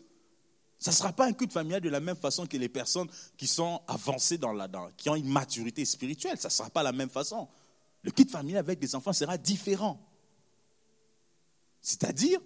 [0.82, 3.08] Ça ne sera pas un culte familial de la même façon que les personnes
[3.38, 6.40] qui sont avancées dans la dent, qui ont une maturité spirituelle.
[6.40, 7.48] Ça ne sera pas la même façon.
[8.02, 10.04] Le culte familial avec les enfants sera différent.
[11.84, 12.40] C'est-à-dire,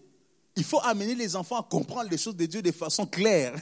[0.58, 3.56] il faut amener les enfants à comprendre les choses de Dieu de façon claire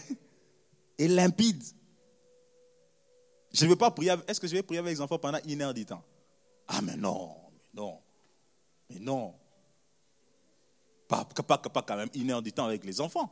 [0.98, 1.64] et limpide.
[3.52, 4.16] Je ne veux pas prier.
[4.28, 6.04] Est-ce que je vais prier avec les enfants pendant une heure du temps?
[6.68, 8.00] Ah, mais non, mais non,
[8.90, 9.36] mais non.
[11.08, 13.32] Pas, pas, pas quand même une heure du temps avec les enfants.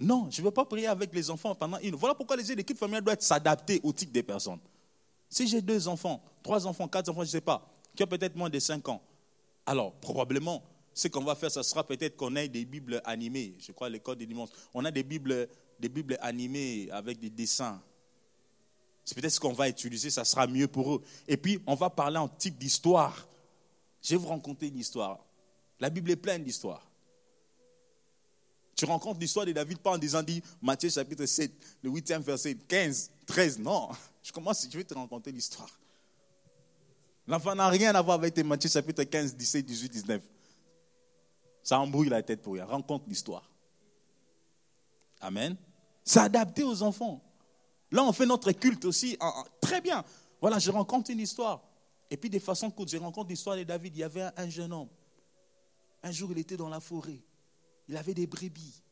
[0.00, 1.94] Non, je ne veux pas prier avec les enfants pendant une.
[1.94, 4.58] Voilà pourquoi les équipes familiales doivent s'adapter au type des personnes.
[5.28, 8.34] Si j'ai deux enfants, trois enfants, quatre enfants, je ne sais pas, qui ont peut-être
[8.34, 9.02] moins de cinq ans,
[9.66, 10.62] alors probablement,
[10.94, 13.54] ce qu'on va faire, ce sera peut-être qu'on ait des Bibles animées.
[13.60, 14.48] Je crois l'école des dimanches.
[14.72, 15.48] On a des Bibles,
[15.78, 17.80] des Bibles animées avec des dessins.
[19.04, 21.02] C'est peut-être ce qu'on va utiliser, ça sera mieux pour eux.
[21.28, 23.28] Et puis, on va parler en type d'histoire.
[24.02, 25.18] Je vais vous raconter une histoire.
[25.78, 26.89] La Bible est pleine d'histoires.
[28.80, 31.52] Tu rencontres l'histoire de David pas en disant, dit Matthieu chapitre 7,
[31.82, 33.58] le 8e verset 15, 13.
[33.58, 33.90] Non,
[34.22, 35.68] je commence, je vais te raconter l'histoire.
[37.26, 40.22] L'enfant n'a rien à voir avec Matthieu chapitre 15, 17, 18, 19.
[41.62, 42.64] Ça embrouille la tête pour rien.
[42.64, 43.50] Rencontre l'histoire.
[45.20, 45.58] Amen.
[46.02, 47.22] C'est adapté aux enfants.
[47.90, 49.18] Là, on fait notre culte aussi.
[49.60, 50.02] très bien.
[50.40, 51.60] Voilà, je rencontre une histoire.
[52.10, 53.94] Et puis, de façon courte, je rencontre l'histoire de David.
[53.94, 54.88] Il y avait un jeune homme.
[56.02, 57.20] Un jour, il était dans la forêt
[57.90, 58.82] il avait des brebis.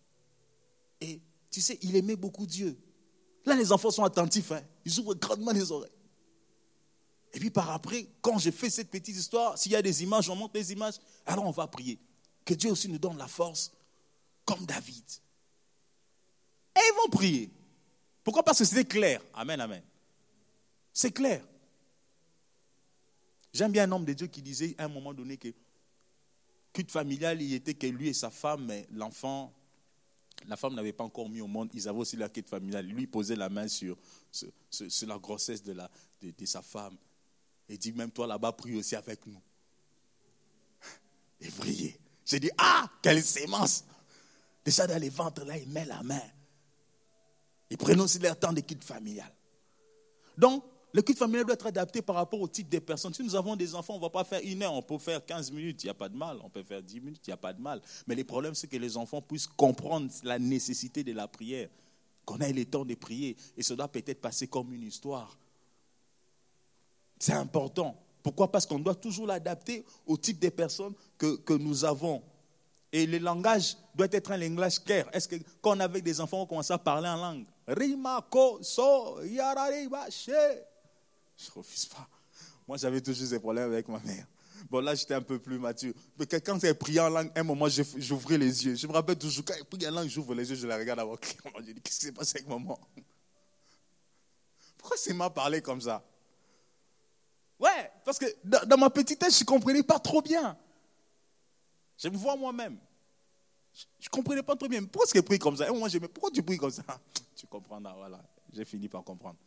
[1.01, 1.21] Et
[1.51, 2.77] tu sais, il aimait beaucoup Dieu.
[3.47, 4.61] Là, les enfants sont attentifs, hein.
[4.85, 5.91] ils ouvrent grandement les oreilles.
[7.33, 10.29] Et puis par après, quand je fais cette petite histoire, s'il y a des images,
[10.29, 10.95] on montre les images,
[11.25, 12.01] alors on va prier.
[12.45, 13.73] Que Dieu aussi nous donne la force,
[14.45, 15.05] comme David.
[16.75, 17.53] Et ils vont prier.
[18.25, 18.43] Pourquoi?
[18.43, 19.23] Parce que c'était clair.
[19.33, 19.83] Amen, amen.
[20.93, 21.45] C'est clair.
[23.53, 25.49] J'aime bien un homme de Dieu qui disait à un moment donné que
[26.73, 29.53] culte familial, il était que lui et sa femme, mais l'enfant,
[30.47, 31.71] la femme n'avait pas encore mis au monde.
[31.75, 32.87] Ils avaient aussi la quête familiale.
[32.87, 33.97] Lui posait la main sur,
[35.03, 35.77] la grossesse de,
[36.45, 36.97] sa femme.
[37.69, 39.41] Et dit, même toi là-bas, prie aussi avec nous.
[41.41, 41.99] Et priez.
[42.25, 43.85] J'ai dit, ah, quelle sémence.
[44.65, 46.23] Déjà dans les ventres, là, il met la main.
[47.71, 49.33] Ils prennent aussi leur temps de quitte familial.
[50.37, 53.13] Donc, le culte familial doit être adapté par rapport au type des personnes.
[53.13, 55.25] Si nous avons des enfants, on ne va pas faire une heure, on peut faire
[55.25, 56.39] 15 minutes, il n'y a pas de mal.
[56.43, 57.83] On peut faire 10 minutes, il n'y a pas de mal.
[58.07, 61.69] Mais le problème, c'est que les enfants puissent comprendre la nécessité de la prière,
[62.25, 63.37] qu'on ait le temps de prier.
[63.57, 65.37] Et ça doit peut-être passer comme une histoire.
[67.19, 67.95] C'est important.
[68.23, 68.51] Pourquoi?
[68.51, 72.23] Parce qu'on doit toujours l'adapter au type des personnes que, nous avons.
[72.91, 75.07] Et le langage doit être un langage clair.
[75.13, 77.45] Est-ce que quand on des enfants, on commence à parler en langue?
[77.67, 79.19] Rima, ko, so,
[81.39, 82.09] je ne refuse pas.
[82.67, 84.27] Moi, j'avais toujours des problèmes avec ma mère.
[84.69, 85.95] Bon, là, j'étais un peu plus mature.
[86.19, 88.75] Mais quand elle priait en langue, un moment, j'ouvrais les yeux.
[88.75, 90.99] Je me rappelle toujours, quand elle priait en langue, j'ouvre les yeux, je la regarde
[90.99, 91.59] avoir clairement.
[91.61, 92.79] Je dis, qu'est-ce qui s'est passé avec maman?
[94.77, 96.05] Pourquoi c'est m'a parlé comme ça?
[97.59, 100.57] Ouais, parce que dans, ma petitesse, je ne comprenais pas trop bien.
[101.97, 102.79] Je me vois moi-même.
[103.75, 104.83] Je ne comprenais pas trop bien.
[104.85, 105.69] Pourquoi est-ce qu'elle prie comme ça?
[105.69, 106.83] Et moi, je me pourquoi tu pries comme ça?
[107.35, 108.21] Tu comprendras, voilà.
[108.53, 109.39] J'ai fini par comprendre.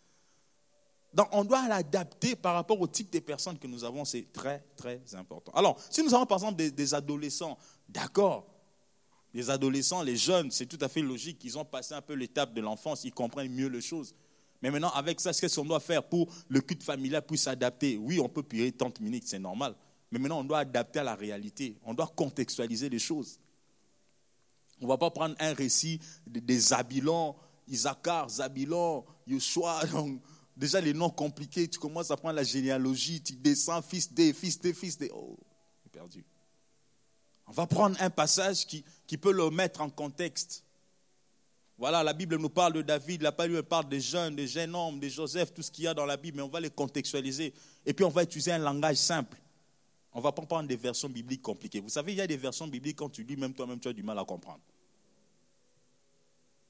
[1.13, 4.05] Donc, on doit l'adapter par rapport au type de personnes que nous avons.
[4.05, 5.51] C'est très, très important.
[5.53, 7.57] Alors, si nous avons par exemple des, adolescents,
[7.89, 8.47] d'accord,
[9.33, 11.43] les adolescents, les jeunes, c'est tout à fait logique.
[11.43, 14.15] Ils ont passé un peu l'étape de l'enfance, ils comprennent mieux les choses.
[14.61, 17.97] Mais maintenant, avec ça, qu'est-ce qu'on doit faire pour le culte familial puisse s'adapter?
[17.97, 19.75] Oui, on peut prier 30 minutes, c'est normal.
[20.11, 21.77] Mais maintenant, on doit adapter à la réalité.
[21.83, 23.39] On doit contextualiser les choses.
[24.79, 27.35] On ne va pas prendre un récit des Zabilons,
[27.67, 29.81] Isaacar, Zabilon, Yoshua,
[30.61, 34.59] Déjà, les noms compliqués, tu commences à prendre la généalogie, tu descends, fils des, fils
[34.59, 35.09] des, fils des.
[35.11, 35.35] Oh,
[35.91, 36.23] perdu.
[37.47, 40.63] On va prendre un passage qui, qui peut le mettre en contexte.
[41.79, 44.75] Voilà, la Bible nous parle de David, la Bible nous parle des jeunes, des jeunes
[44.75, 46.69] hommes, des Joseph, tout ce qu'il y a dans la Bible, mais on va les
[46.69, 47.55] contextualiser.
[47.83, 49.37] Et puis on va utiliser un langage simple.
[50.13, 51.79] On ne va pas prendre des versions bibliques compliquées.
[51.79, 53.93] Vous savez, il y a des versions bibliques, quand tu lis, même toi-même, tu as
[53.93, 54.61] du mal à comprendre.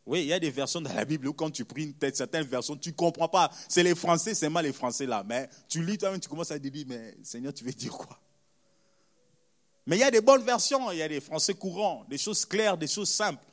[0.05, 2.15] Oui, il y a des versions dans la Bible où quand tu pries une tête,
[2.15, 3.51] certaines versions, tu ne comprends pas.
[3.69, 5.23] C'est les Français, c'est mal les Français là.
[5.25, 8.19] Mais tu lis toi-même, tu commences à te dire, mais Seigneur, tu veux dire quoi?
[9.85, 12.45] Mais il y a des bonnes versions, il y a des Français courants, des choses
[12.45, 13.43] claires, des choses simples.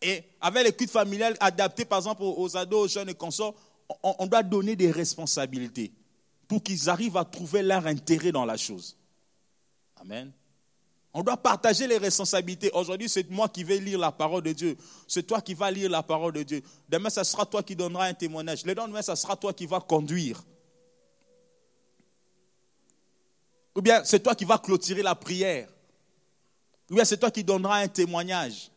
[0.00, 3.54] Et avec les cultes familiales par exemple, aux ados, aux jeunes et consorts,
[4.02, 5.92] on doit donner des responsabilités
[6.48, 8.96] pour qu'ils arrivent à trouver leur intérêt dans la chose.
[9.96, 10.32] Amen.
[11.14, 12.70] On doit partager les responsabilités.
[12.72, 14.78] Aujourd'hui, c'est moi qui vais lire la parole de Dieu.
[15.06, 16.62] C'est toi qui vas lire la parole de Dieu.
[16.88, 18.64] Demain, ce sera toi qui donneras un témoignage.
[18.64, 20.42] Le lendemain, ce sera toi qui vas conduire.
[23.74, 25.68] Ou bien, c'est toi qui vas clôturer la prière.
[26.90, 28.70] Ou bien, c'est toi qui donneras un témoignage.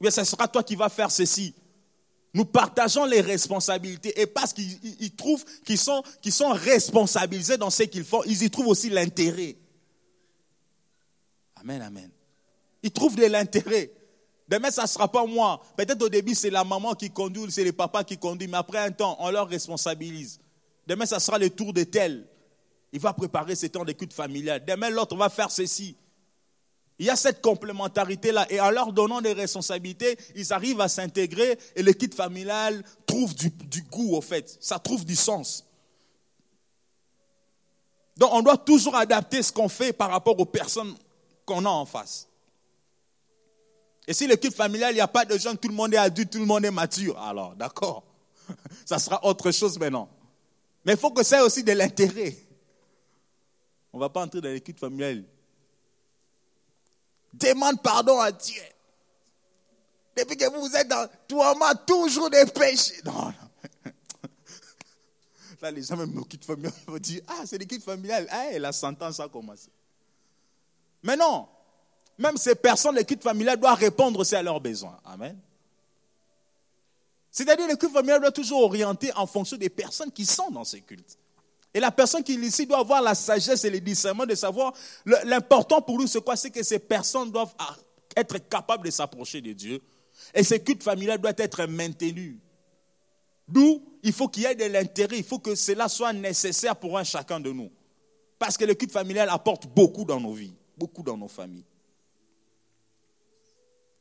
[0.00, 1.54] Ou bien, ce sera toi qui vas faire ceci.
[2.32, 4.18] Nous partageons les responsabilités.
[4.18, 8.88] Et parce qu'ils trouvent qu'ils sont responsabilisés dans ce qu'ils font, ils y trouvent aussi
[8.88, 9.56] l'intérêt.
[11.64, 12.10] Amen, amen.
[12.82, 13.90] Ils trouvent de l'intérêt.
[14.46, 15.62] Demain, ça ne sera pas moi.
[15.76, 18.78] Peut-être au début, c'est la maman qui conduit, c'est le papa qui conduit, mais après
[18.78, 20.38] un temps, on leur responsabilise.
[20.86, 22.28] Demain, ça sera le tour de tel.
[22.92, 24.62] Il va préparer ses temps d'écoute familiale.
[24.66, 25.96] Demain, l'autre va faire ceci.
[26.98, 28.46] Il y a cette complémentarité-là.
[28.52, 33.34] Et en leur donnant des responsabilités, ils arrivent à s'intégrer et le kit familial trouve
[33.34, 34.58] du, du goût, au fait.
[34.60, 35.64] Ça trouve du sens.
[38.18, 40.94] Donc, on doit toujours adapter ce qu'on fait par rapport aux personnes
[41.44, 42.28] qu'on a en face.
[44.06, 46.30] Et si l'équipe familiale, il n'y a pas de jeunes, tout le monde est adulte,
[46.32, 48.04] tout le monde est mature, alors d'accord,
[48.84, 50.08] ça sera autre chose maintenant.
[50.84, 52.36] Mais il faut que ça ait aussi de l'intérêt.
[53.92, 55.24] On ne va pas entrer dans l'équipe familiale.
[57.32, 58.62] Demande pardon à Dieu.
[60.16, 63.00] Depuis que vous êtes dans toi, moi, toujours des péchés.
[63.04, 63.32] Non, non.
[65.62, 68.28] Là, les gens, même nos kits familiales, vont dire Ah, c'est l'équipe familiale.
[68.30, 69.70] Ah, la sentence a commencé.
[71.04, 71.46] Mais non,
[72.18, 74.98] même ces personnes, l'équipe familiale doit répondre aussi à leurs besoins.
[75.04, 75.38] Amen.
[77.30, 81.18] C'est-à-dire l'équipe familiale doit toujours orienter en fonction des personnes qui sont dans ces cultes.
[81.74, 84.72] Et la personne qui ici doit avoir la sagesse et le discernement de savoir
[85.04, 86.36] l'important pour nous, c'est quoi?
[86.36, 87.54] C'est que ces personnes doivent
[88.16, 89.82] être capables de s'approcher de Dieu.
[90.32, 92.36] Et ces cultes familiales doivent être maintenus.
[93.46, 96.96] D'où il faut qu'il y ait de l'intérêt, il faut que cela soit nécessaire pour
[96.96, 97.70] un chacun de nous.
[98.38, 101.64] Parce que le culte familial apporte beaucoup dans nos vies beaucoup dans nos familles.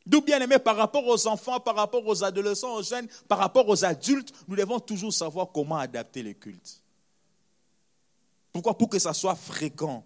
[0.06, 3.68] D'où bien aimé, par rapport aux enfants, par rapport aux adolescents, aux jeunes, par rapport
[3.70, 6.82] aux adultes, nous devons toujours savoir comment adapter les cultes.
[8.52, 8.78] Pourquoi?
[8.78, 10.04] Pour que ça soit fréquent.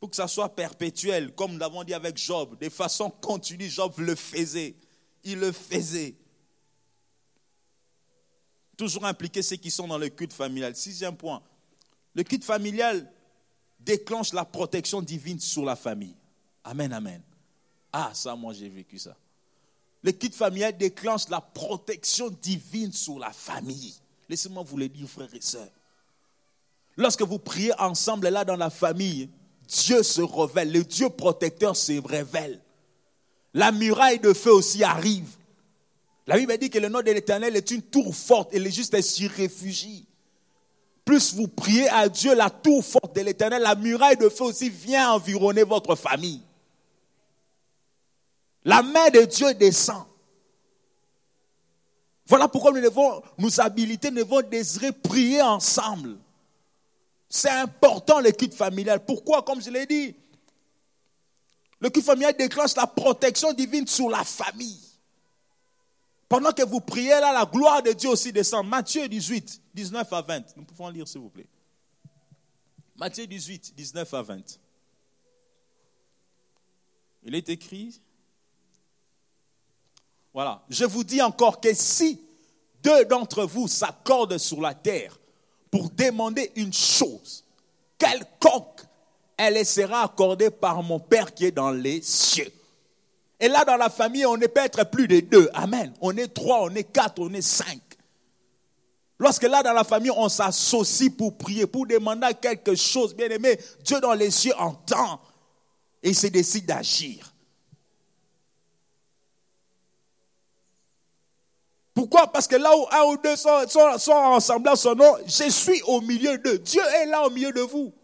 [0.00, 3.94] Pour que ça soit perpétuel, comme nous l'avons dit avec Job, de façon continue, Job
[3.98, 4.74] le faisait.
[5.22, 6.16] Il le faisait.
[8.76, 10.74] Toujours impliquer ceux qui sont dans le culte familial.
[10.74, 11.42] Sixième point.
[12.14, 13.10] Le culte familial
[13.84, 16.14] déclenche la protection divine sur la famille.
[16.64, 17.20] Amen, amen.
[17.92, 19.16] Ah, ça, moi, j'ai vécu ça.
[20.02, 23.94] Le kit familial déclenche la protection divine sur la famille.
[24.28, 25.70] Laissez-moi vous le dire, frères et sœurs.
[26.96, 29.28] Lorsque vous priez ensemble là dans la famille,
[29.66, 32.60] Dieu se révèle, le Dieu protecteur se révèle.
[33.52, 35.36] La muraille de feu aussi arrive.
[36.26, 39.00] La Bible dit que le nom de l'Éternel est une tour forte et les justes
[39.00, 40.06] s'y réfugient
[41.04, 44.70] plus vous priez à Dieu, la tour forte de l'éternel, la muraille de feu aussi
[44.70, 46.40] vient environner votre famille.
[48.64, 50.04] La main de Dieu descend.
[52.26, 56.16] Voilà pourquoi nous devons nous habiliter, nous devons désirer prier ensemble.
[57.28, 59.04] C'est important le culte familial.
[59.04, 59.42] Pourquoi?
[59.42, 60.16] Comme je l'ai dit,
[61.80, 64.80] le culte familial déclenche la protection divine sur la famille.
[66.30, 68.66] Pendant que vous priez là, la gloire de Dieu aussi descend.
[68.66, 70.56] Matthieu 18, 19 à 20.
[70.56, 71.46] Nous pouvons lire s'il vous plaît.
[72.96, 74.60] Matthieu 18, 19 à 20.
[77.24, 78.00] Il est écrit,
[80.32, 82.20] voilà, je vous dis encore que si
[82.82, 85.18] deux d'entre vous s'accordent sur la terre
[85.70, 87.44] pour demander une chose,
[87.98, 88.82] quelconque,
[89.36, 92.52] elle sera accordée par mon Père qui est dans les cieux.
[93.40, 95.50] Et là, dans la famille, on ne peut être plus de deux.
[95.54, 95.92] Amen.
[96.00, 97.80] On est trois, on est quatre, on est cinq.
[99.24, 103.58] Lorsque là, dans la famille, on s'associe pour prier, pour demander quelque chose, bien aimé,
[103.82, 105.18] Dieu dans les cieux entend
[106.02, 107.32] et il se décide d'agir.
[111.94, 112.30] Pourquoi?
[112.30, 113.64] Parce que là où un ou deux sont,
[114.10, 116.58] ensemble son nom, je suis au milieu d'eux.
[116.58, 117.94] Dieu est là au milieu de vous.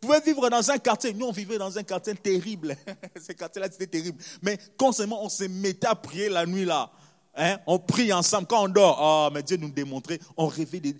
[0.00, 1.12] pouvez vivre dans un quartier.
[1.12, 2.76] Nous, on vivait dans un quartier terrible.
[3.24, 4.20] Ce quartier-là, c'était terrible.
[4.42, 6.90] Mais constamment, on se mettait à prier la nuit là.
[7.36, 7.58] Hein?
[7.66, 8.46] On prie ensemble.
[8.46, 10.96] Quand on dort, oh, mais Dieu nous démontrait, on rêvait des,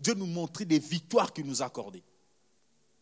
[0.00, 2.02] Dieu nous montrait des victoires qu'il nous accordait.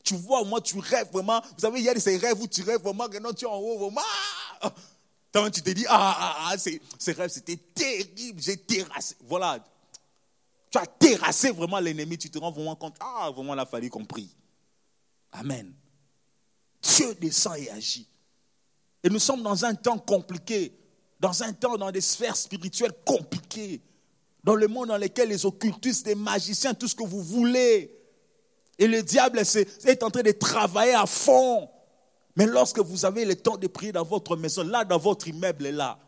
[0.02, 1.40] Tu vois, moi, tu rêves vraiment.
[1.40, 3.48] Vous savez, il y a ces rêves où tu rêves vraiment que non, tu es
[3.48, 5.50] en haut, vraiment.
[5.50, 8.40] Tu te dis, ah, ah, ah, ces, ces rêves, c'était terrible.
[8.40, 9.16] J'ai terrassé.
[9.24, 9.58] Voilà.
[10.70, 12.18] Tu as terrassé vraiment l'ennemi.
[12.18, 14.30] Tu te rends vraiment compte, ah, vraiment, il a fallu qu'on prie.
[15.32, 15.72] Amen.
[16.82, 18.06] Dieu descend et agit.
[19.02, 20.72] Et nous sommes dans un temps compliqué,
[21.24, 23.80] dans un temps, dans des sphères spirituelles compliquées,
[24.42, 27.98] dans le monde dans lequel les occultistes, les magiciens, tout ce que vous voulez,
[28.78, 31.70] et le diable est en train de travailler à fond.
[32.36, 35.68] Mais lorsque vous avez le temps de prier dans votre maison, là, dans votre immeuble,
[35.68, 35.98] là,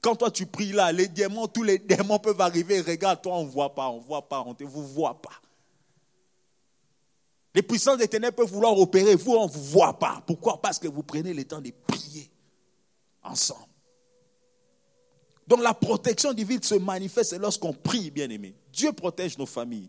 [0.00, 2.80] quand toi tu pries là, les démons, tous les démons peuvent arriver.
[2.80, 5.40] Regarde, toi, on ne voit pas, on ne voit pas, on ne vous voit pas.
[7.54, 10.20] Les puissances des ténèbres peuvent vouloir opérer, vous, on ne vous voit pas.
[10.26, 10.60] Pourquoi?
[10.60, 12.28] Parce que vous prenez le temps de prier
[13.22, 13.67] ensemble.
[15.48, 18.54] Donc la protection divine se manifeste lorsqu'on prie, bien aimé.
[18.70, 19.88] Dieu protège nos familles.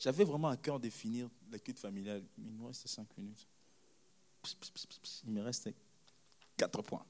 [0.00, 2.24] J'avais vraiment à cœur de finir la culte familiale.
[2.38, 3.46] Il me reste 5 minutes.
[5.26, 5.68] Il me reste
[6.56, 7.04] 4 points.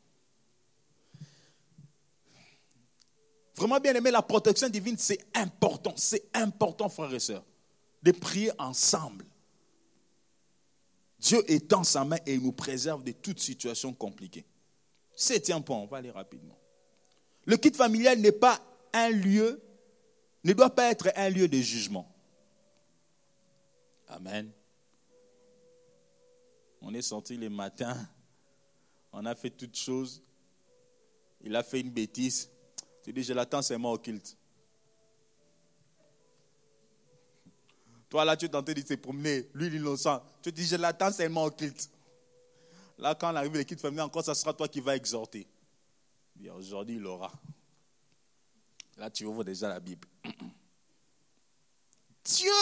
[3.55, 5.95] Vraiment bien aimé, la protection divine, c'est important.
[5.97, 7.45] C'est important, frères et sœurs,
[8.03, 9.25] de prier ensemble.
[11.21, 14.45] Dieu étend sa main et il nous préserve de toute situation compliquée.
[15.15, 16.59] Septième point, on va aller rapidement.
[17.47, 18.61] Le kit familial n'est pas
[18.93, 19.61] un lieu,
[20.45, 22.11] ne doit pas être un lieu de jugement.
[24.09, 24.51] Amen.
[26.81, 27.97] On est sorti le matin,
[29.13, 30.23] on a fait toutes choses.
[31.41, 32.51] Il a fait une bêtise.
[33.03, 34.37] Tu dis, je l'attends seulement au culte.
[38.09, 40.23] Toi, là, tu es tenté de te promener, lui, l'innocent.
[40.43, 41.91] Tu dis, je l'attends seulement au culte.
[42.99, 45.47] Là, quand on arrive le culte familial, encore, ça sera toi qui vas exhorter.
[46.55, 47.33] Aujourd'hui, il aura.
[48.97, 50.07] Là, tu ouvres déjà la Bible.
[52.25, 52.53] Dieu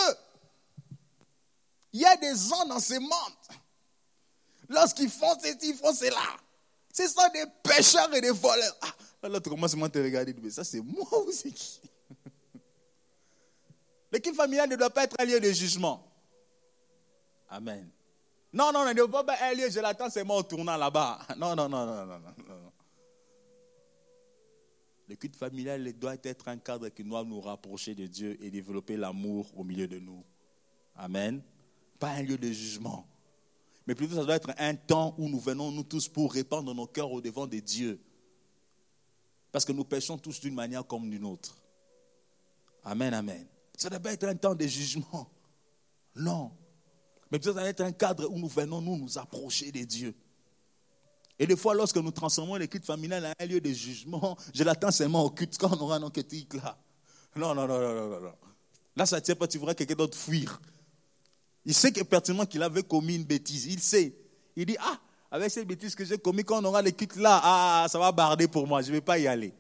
[1.93, 3.11] il y a des gens dans ce monde.
[4.69, 6.23] Lorsqu'ils font ceci, ils font cela.
[6.93, 8.77] Ce sont des pécheurs et des voleurs.
[9.23, 10.35] Ah, l'autre commence à te regarder.
[10.43, 11.81] Mais ça, c'est moi ou c'est qui?
[14.13, 16.07] L'équipe familiale ne doit pas être un lieu de jugement.
[17.51, 17.89] Amen.
[18.53, 21.21] Non, non, ne doit pas être un lieu, je l'attends c'est moi en tournant là-bas.
[21.37, 22.72] Non, non, non, non, non, non.
[25.09, 28.97] Le culte familial doit être un cadre qui doit nous rapprocher de Dieu et développer
[28.97, 30.25] l'amour au milieu de nous.
[30.97, 31.43] Amen
[32.03, 33.07] pas un lieu de jugement.
[33.87, 36.89] Mais plutôt, ça doit être un temps où nous venons, nous tous, pour répandre nos
[36.89, 38.01] cœurs au devant de Dieu.
[39.53, 41.57] Parce que nous péchons tous d'une manière comme d'une autre.
[42.83, 43.47] Amen, amen.
[43.79, 45.31] Ça ne doit pas être un temps de jugement.
[46.17, 46.51] Non.
[47.31, 50.13] Mais plutôt, ça doit être un cadre où nous venons, nous, nous approcher de Dieu.
[51.39, 54.63] Et des fois, lorsque nous transformons les cultes familiales en un lieu de jugement, je
[54.65, 56.79] l'attends seulement au culte quand on aura un enquête là.
[57.35, 58.33] Non, non, non, non, non, non.
[58.95, 60.61] Là, ça ne tient pas, tu verras quelqu'un d'autre fuir.
[61.65, 63.67] Il sait que pertinemment qu'il avait commis une bêtise.
[63.67, 64.15] Il sait.
[64.55, 64.99] Il dit, ah,
[65.31, 68.13] avec cette bêtise que j'ai commis, quand on aura les culte là, ah, ça va
[68.13, 69.55] barder pour moi, je ne vais pas y aller.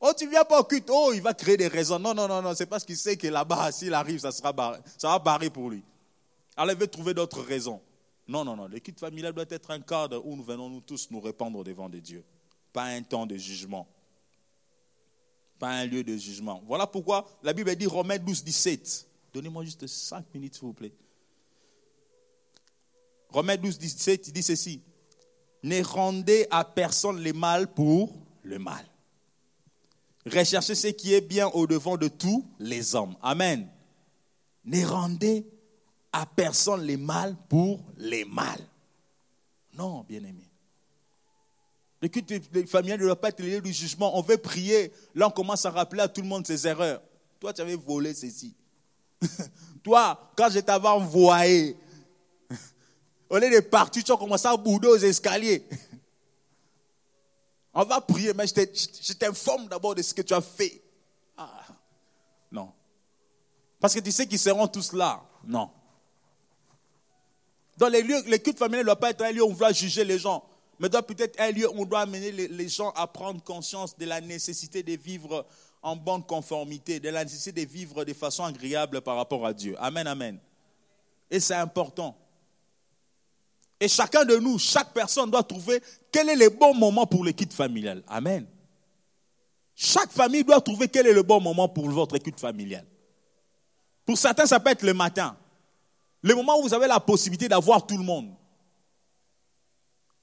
[0.00, 1.98] Oh, tu viens pas au culte, oh, il va créer des raisons.
[1.98, 4.80] Non, non, non, non, c'est parce qu'il sait que là-bas, s'il arrive, ça, sera barré,
[4.98, 5.82] ça va barrer pour lui.
[6.56, 7.80] Alors il veut trouver d'autres raisons.
[8.26, 11.10] Non, non, non, le culte familial doit être un cadre où nous venons nous tous
[11.10, 12.24] nous répandre devant des dieux.
[12.72, 13.86] Pas un temps de jugement.
[15.58, 16.62] Pas un lieu de jugement.
[16.66, 19.06] Voilà pourquoi la Bible dit Romains 12, 17.
[19.32, 20.94] Donnez-moi juste 5 minutes, s'il vous plaît.
[23.28, 24.80] Romains 12, 17, il dit ceci.
[25.62, 28.12] Ne rendez à personne le mal pour
[28.42, 28.86] le mal.
[30.26, 33.16] Recherchez ce qui est bien au-devant de tous les hommes.
[33.22, 33.68] Amen.
[34.64, 35.46] Ne rendez
[36.14, 38.60] à personne le mal pour les mal.
[39.76, 40.48] Non, bien-aimé.
[42.00, 44.16] Le culte familial ne doit pas être lié du jugement.
[44.16, 44.92] On veut prier.
[45.16, 47.02] Là, on commence à rappeler à tout le monde ses erreurs.
[47.40, 48.54] Toi, tu avais volé ceci.
[49.82, 51.76] Toi, quand je t'avais envoyé,
[53.28, 55.66] au lieu de partir, tu as commencé à bouder aux escaliers.
[57.74, 60.80] On va prier, mais je t'informe d'abord de ce que tu as fait.
[61.36, 61.66] Ah,
[62.52, 62.72] non.
[63.80, 65.20] Parce que tu sais qu'ils seront tous là.
[65.44, 65.70] Non.
[67.76, 70.04] Dans les lieux, les cultes ne doivent pas être un lieu où on va juger
[70.04, 70.44] les gens,
[70.78, 74.04] mais doit peut-être un lieu où on doit amener les gens à prendre conscience de
[74.04, 75.46] la nécessité de vivre
[75.82, 79.76] en bonne conformité, de la nécessité de vivre de façon agréable par rapport à Dieu.
[79.78, 80.38] Amen, amen.
[81.30, 82.16] Et c'est important.
[83.80, 87.52] Et chacun de nous, chaque personne doit trouver quel est le bon moment pour l'équipe
[87.52, 88.02] familiale.
[88.06, 88.46] Amen.
[89.74, 92.86] Chaque famille doit trouver quel est le bon moment pour votre équipe familiale.
[94.06, 95.36] Pour certains, ça peut être le matin.
[96.24, 98.34] Le moment où vous avez la possibilité d'avoir tout le monde.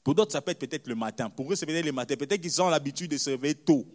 [0.04, 1.30] Pour d'autres, ça peut être peut-être le matin.
[1.30, 2.16] Pour eux, c'est peut-être le matin.
[2.16, 3.86] Peut-être qu'ils ont l'habitude de se réveiller tôt.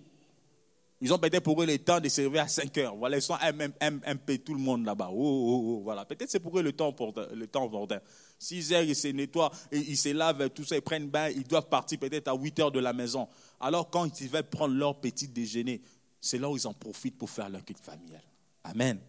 [1.01, 2.95] Ils ont peut-être pour eux le temps de se réveiller à 5 heures.
[2.95, 5.09] Voilà, ils sont MMP, tout le monde là-bas.
[5.11, 6.05] Oh, oh, oh, voilà.
[6.05, 7.27] Peut-être c'est pour eux le temps opportun.
[7.35, 7.69] Le temps
[8.39, 11.29] 6 heures, ils se nettoient, ils se lavent, tout ça, ils prennent bain.
[11.31, 13.27] Ils doivent partir peut-être à 8 heures de la maison.
[13.59, 15.83] Alors, quand ils veulent prendre leur petit déjeuner,
[16.21, 18.23] c'est là où ils en profitent pour faire leur culte familial.
[18.63, 19.01] Amen.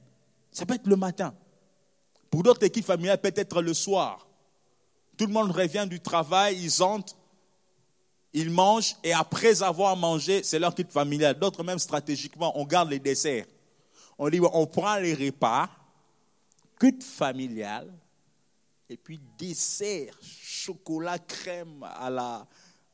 [0.51, 1.35] Ça peut être le matin.
[2.29, 4.27] Pour d'autres équipes familiales, peut-être le soir.
[5.17, 7.15] Tout le monde revient du travail, ils entrent,
[8.33, 11.37] ils mangent, et après avoir mangé, c'est leur kit familial.
[11.39, 13.45] D'autres, même stratégiquement, on garde les desserts.
[14.17, 15.69] On dit, on prend les repas,
[16.79, 17.91] kit familial,
[18.89, 22.47] et puis dessert, chocolat, crème à la,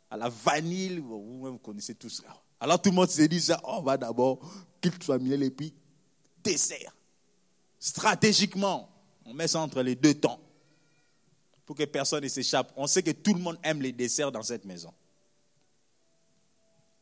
[0.10, 1.00] à la vanille.
[1.00, 2.24] Vous-même connaissez tout ça.
[2.60, 4.40] Alors tout le monde se dit ça, on va d'abord
[4.82, 5.74] kit familial et puis
[6.44, 6.96] dessert.
[7.80, 8.90] Stratégiquement,
[9.26, 10.40] on met ça entre les deux temps
[11.66, 12.72] pour que personne ne s'échappe.
[12.76, 14.94] On sait que tout le monde aime les desserts dans cette maison.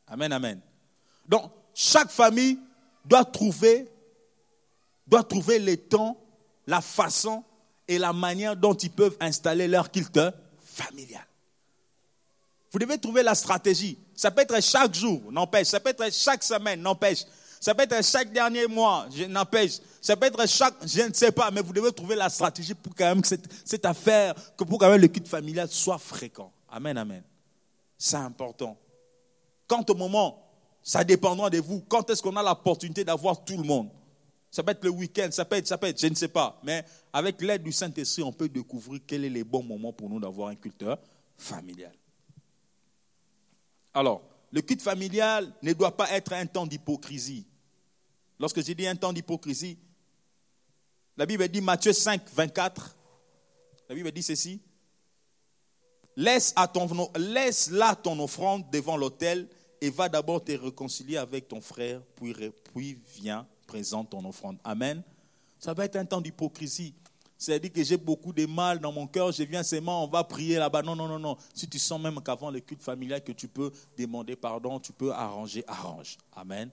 [0.07, 0.61] Amen, amen.
[1.27, 2.59] Donc, chaque famille
[3.05, 3.87] doit trouver,
[5.07, 6.17] doit trouver le temps,
[6.67, 7.43] la façon
[7.87, 10.19] et la manière dont ils peuvent installer leur culte
[10.59, 11.25] familial.
[12.71, 13.97] Vous devez trouver la stratégie.
[14.15, 15.67] Ça peut être chaque jour, n'empêche.
[15.67, 17.25] Ça peut être chaque semaine, n'empêche.
[17.61, 19.73] Ça peut être chaque dernier mois, n'empêche.
[20.01, 22.95] Ça peut être chaque, je ne sais pas, mais vous devez trouver la stratégie pour
[22.95, 26.51] quand même que cette, affaire, que pour quand même le culte familial soit fréquent.
[26.67, 27.21] Amen, amen.
[27.99, 28.75] C'est important.
[29.67, 30.43] Quant au moment,
[30.81, 31.81] ça dépendra de vous.
[31.81, 33.91] Quand est-ce qu'on a l'opportunité d'avoir tout le monde?
[34.49, 36.59] Ça peut être le week-end, ça peut être, ça peut être, je ne sais pas.
[36.63, 36.83] Mais
[37.13, 40.47] avec l'aide du Saint-Esprit, on peut découvrir quel est le bon moment pour nous d'avoir
[40.47, 40.83] un culte
[41.37, 41.93] familial.
[43.93, 47.45] Alors, le culte familial ne doit pas être un temps d'hypocrisie.
[48.41, 49.77] Lorsque j'ai dit un temps d'hypocrisie,
[51.15, 52.97] la Bible dit Matthieu 5, 24,
[53.87, 54.59] la Bible dit ceci.
[56.15, 59.47] Laisse, à ton, là ton offrande devant l'autel
[59.79, 62.33] et va d'abord te réconcilier avec ton frère, puis,
[62.73, 64.57] puis viens, présente ton offrande.
[64.63, 65.03] Amen.
[65.59, 66.95] Ça va être un temps d'hypocrisie.
[67.37, 70.57] C'est-à-dire que j'ai beaucoup de mal dans mon cœur, je viens seulement, on va prier
[70.57, 70.81] là-bas.
[70.81, 71.37] Non, non, non, non.
[71.53, 75.11] Si tu sens même qu'avant le culte familial, que tu peux demander pardon, tu peux
[75.11, 76.17] arranger, arrange.
[76.33, 76.71] Amen.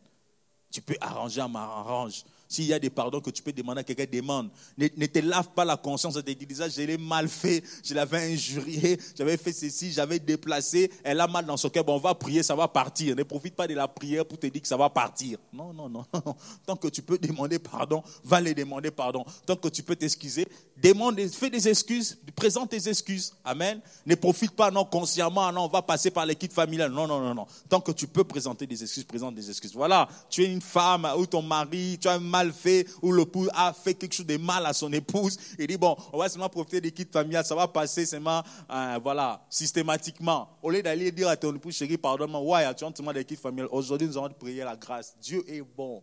[0.70, 2.24] Tu peux arranger, m'arrange.
[2.48, 4.48] S'il y a des pardons que tu peux demander à quelqu'un, demande.
[4.78, 8.32] Ne, te lave pas la conscience de te dire, je l'ai mal fait, je l'avais
[8.32, 12.14] injurié, j'avais fait ceci, j'avais déplacé, elle a mal dans son cœur, bon, on va
[12.14, 13.14] prier, ça va partir.
[13.14, 15.38] Ne profite pas de la prière pour te dire que ça va partir.
[15.52, 16.04] Non, non, non.
[16.66, 19.24] Tant que tu peux demander pardon, va les demander pardon.
[19.44, 20.46] Tant que tu peux t'excuser,
[20.76, 23.34] demande, fais des excuses, présente tes excuses.
[23.44, 23.80] Amen.
[24.06, 26.92] Ne profite pas, non, consciemment, non, on va passer par l'équipe familiale.
[26.92, 27.46] Non, non, non, non.
[27.68, 29.74] Tant que tu peux présenter des excuses, présente des excuses.
[29.74, 32.20] Voilà, tu es une femme ou ton mari, tu as un
[32.52, 35.38] fait, ou le pou a fait quelque chose de mal à son épouse.
[35.58, 38.98] Il dit, bon, on va seulement profiter des kits familiales, ça va passer seulement, euh,
[39.02, 40.48] voilà, systématiquement.
[40.62, 43.36] Au lieu d'aller dire à ton épouse, chérie, pardonne-moi, ouais, tu as seulement des kits
[43.36, 43.68] familiales.
[43.70, 45.16] Aujourd'hui, nous allons prier la grâce.
[45.20, 46.02] Dieu est bon.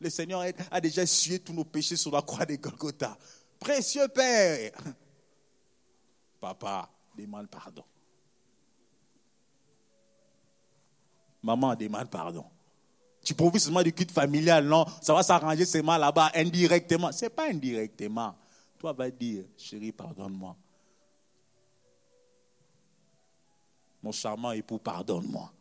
[0.00, 3.16] Le Seigneur a déjà sué tous nos péchés sur la croix de Golgotha.
[3.58, 4.72] Précieux Père.
[6.40, 7.84] Papa, demande pardon.
[11.42, 12.44] Maman demande pardon.
[13.22, 14.86] Tu profites seulement du culte familial, non?
[15.02, 17.12] Ça va s'arranger seulement là-bas, indirectement.
[17.12, 18.34] Ce n'est pas indirectement.
[18.78, 20.56] Toi, va dire, chérie, pardonne-moi.
[24.02, 25.52] Mon charmant époux, pardonne-moi.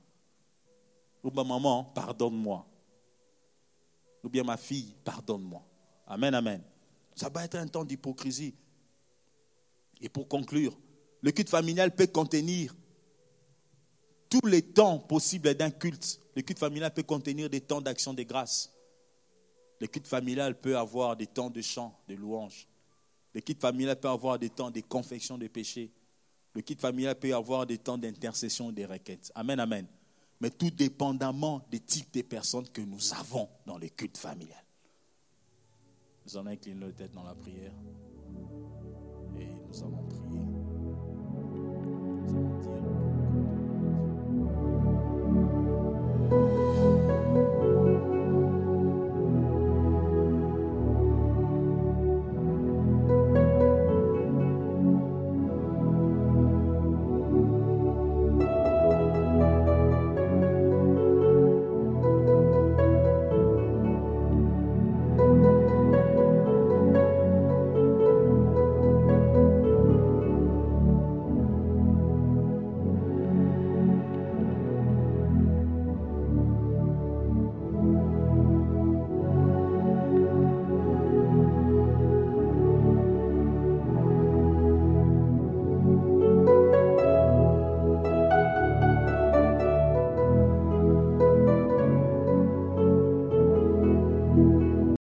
[1.24, 2.66] Ou ma maman, pardonne-moi.
[4.24, 5.62] Ou bien ma fille, pardonne-moi.
[6.05, 6.62] Amen, amen.
[7.16, 8.53] Ça va être un temps d'hypocrisie.
[9.99, 10.78] Et pour conclure,
[11.22, 12.76] le culte familial peut contenir
[14.30, 16.20] tous les temps possibles d'un culte.
[16.38, 18.71] Le culte familial peut contenir des temps d'action de grâce.
[19.81, 22.67] Le culte familial peut avoir des temps de chant, de louange.
[23.33, 25.91] Le culte familial peut avoir des temps de confection de péchés.
[26.53, 29.31] Le culte familial peut avoir des temps d'intercession et de requêtes.
[29.33, 29.88] Amen, amen.
[30.39, 34.63] Mais tout dépendamment des types de personnes que nous avons dans le culte familial.
[36.23, 37.73] Nous en inclinons la tête dans la prière.
[46.30, 46.66] 嗯。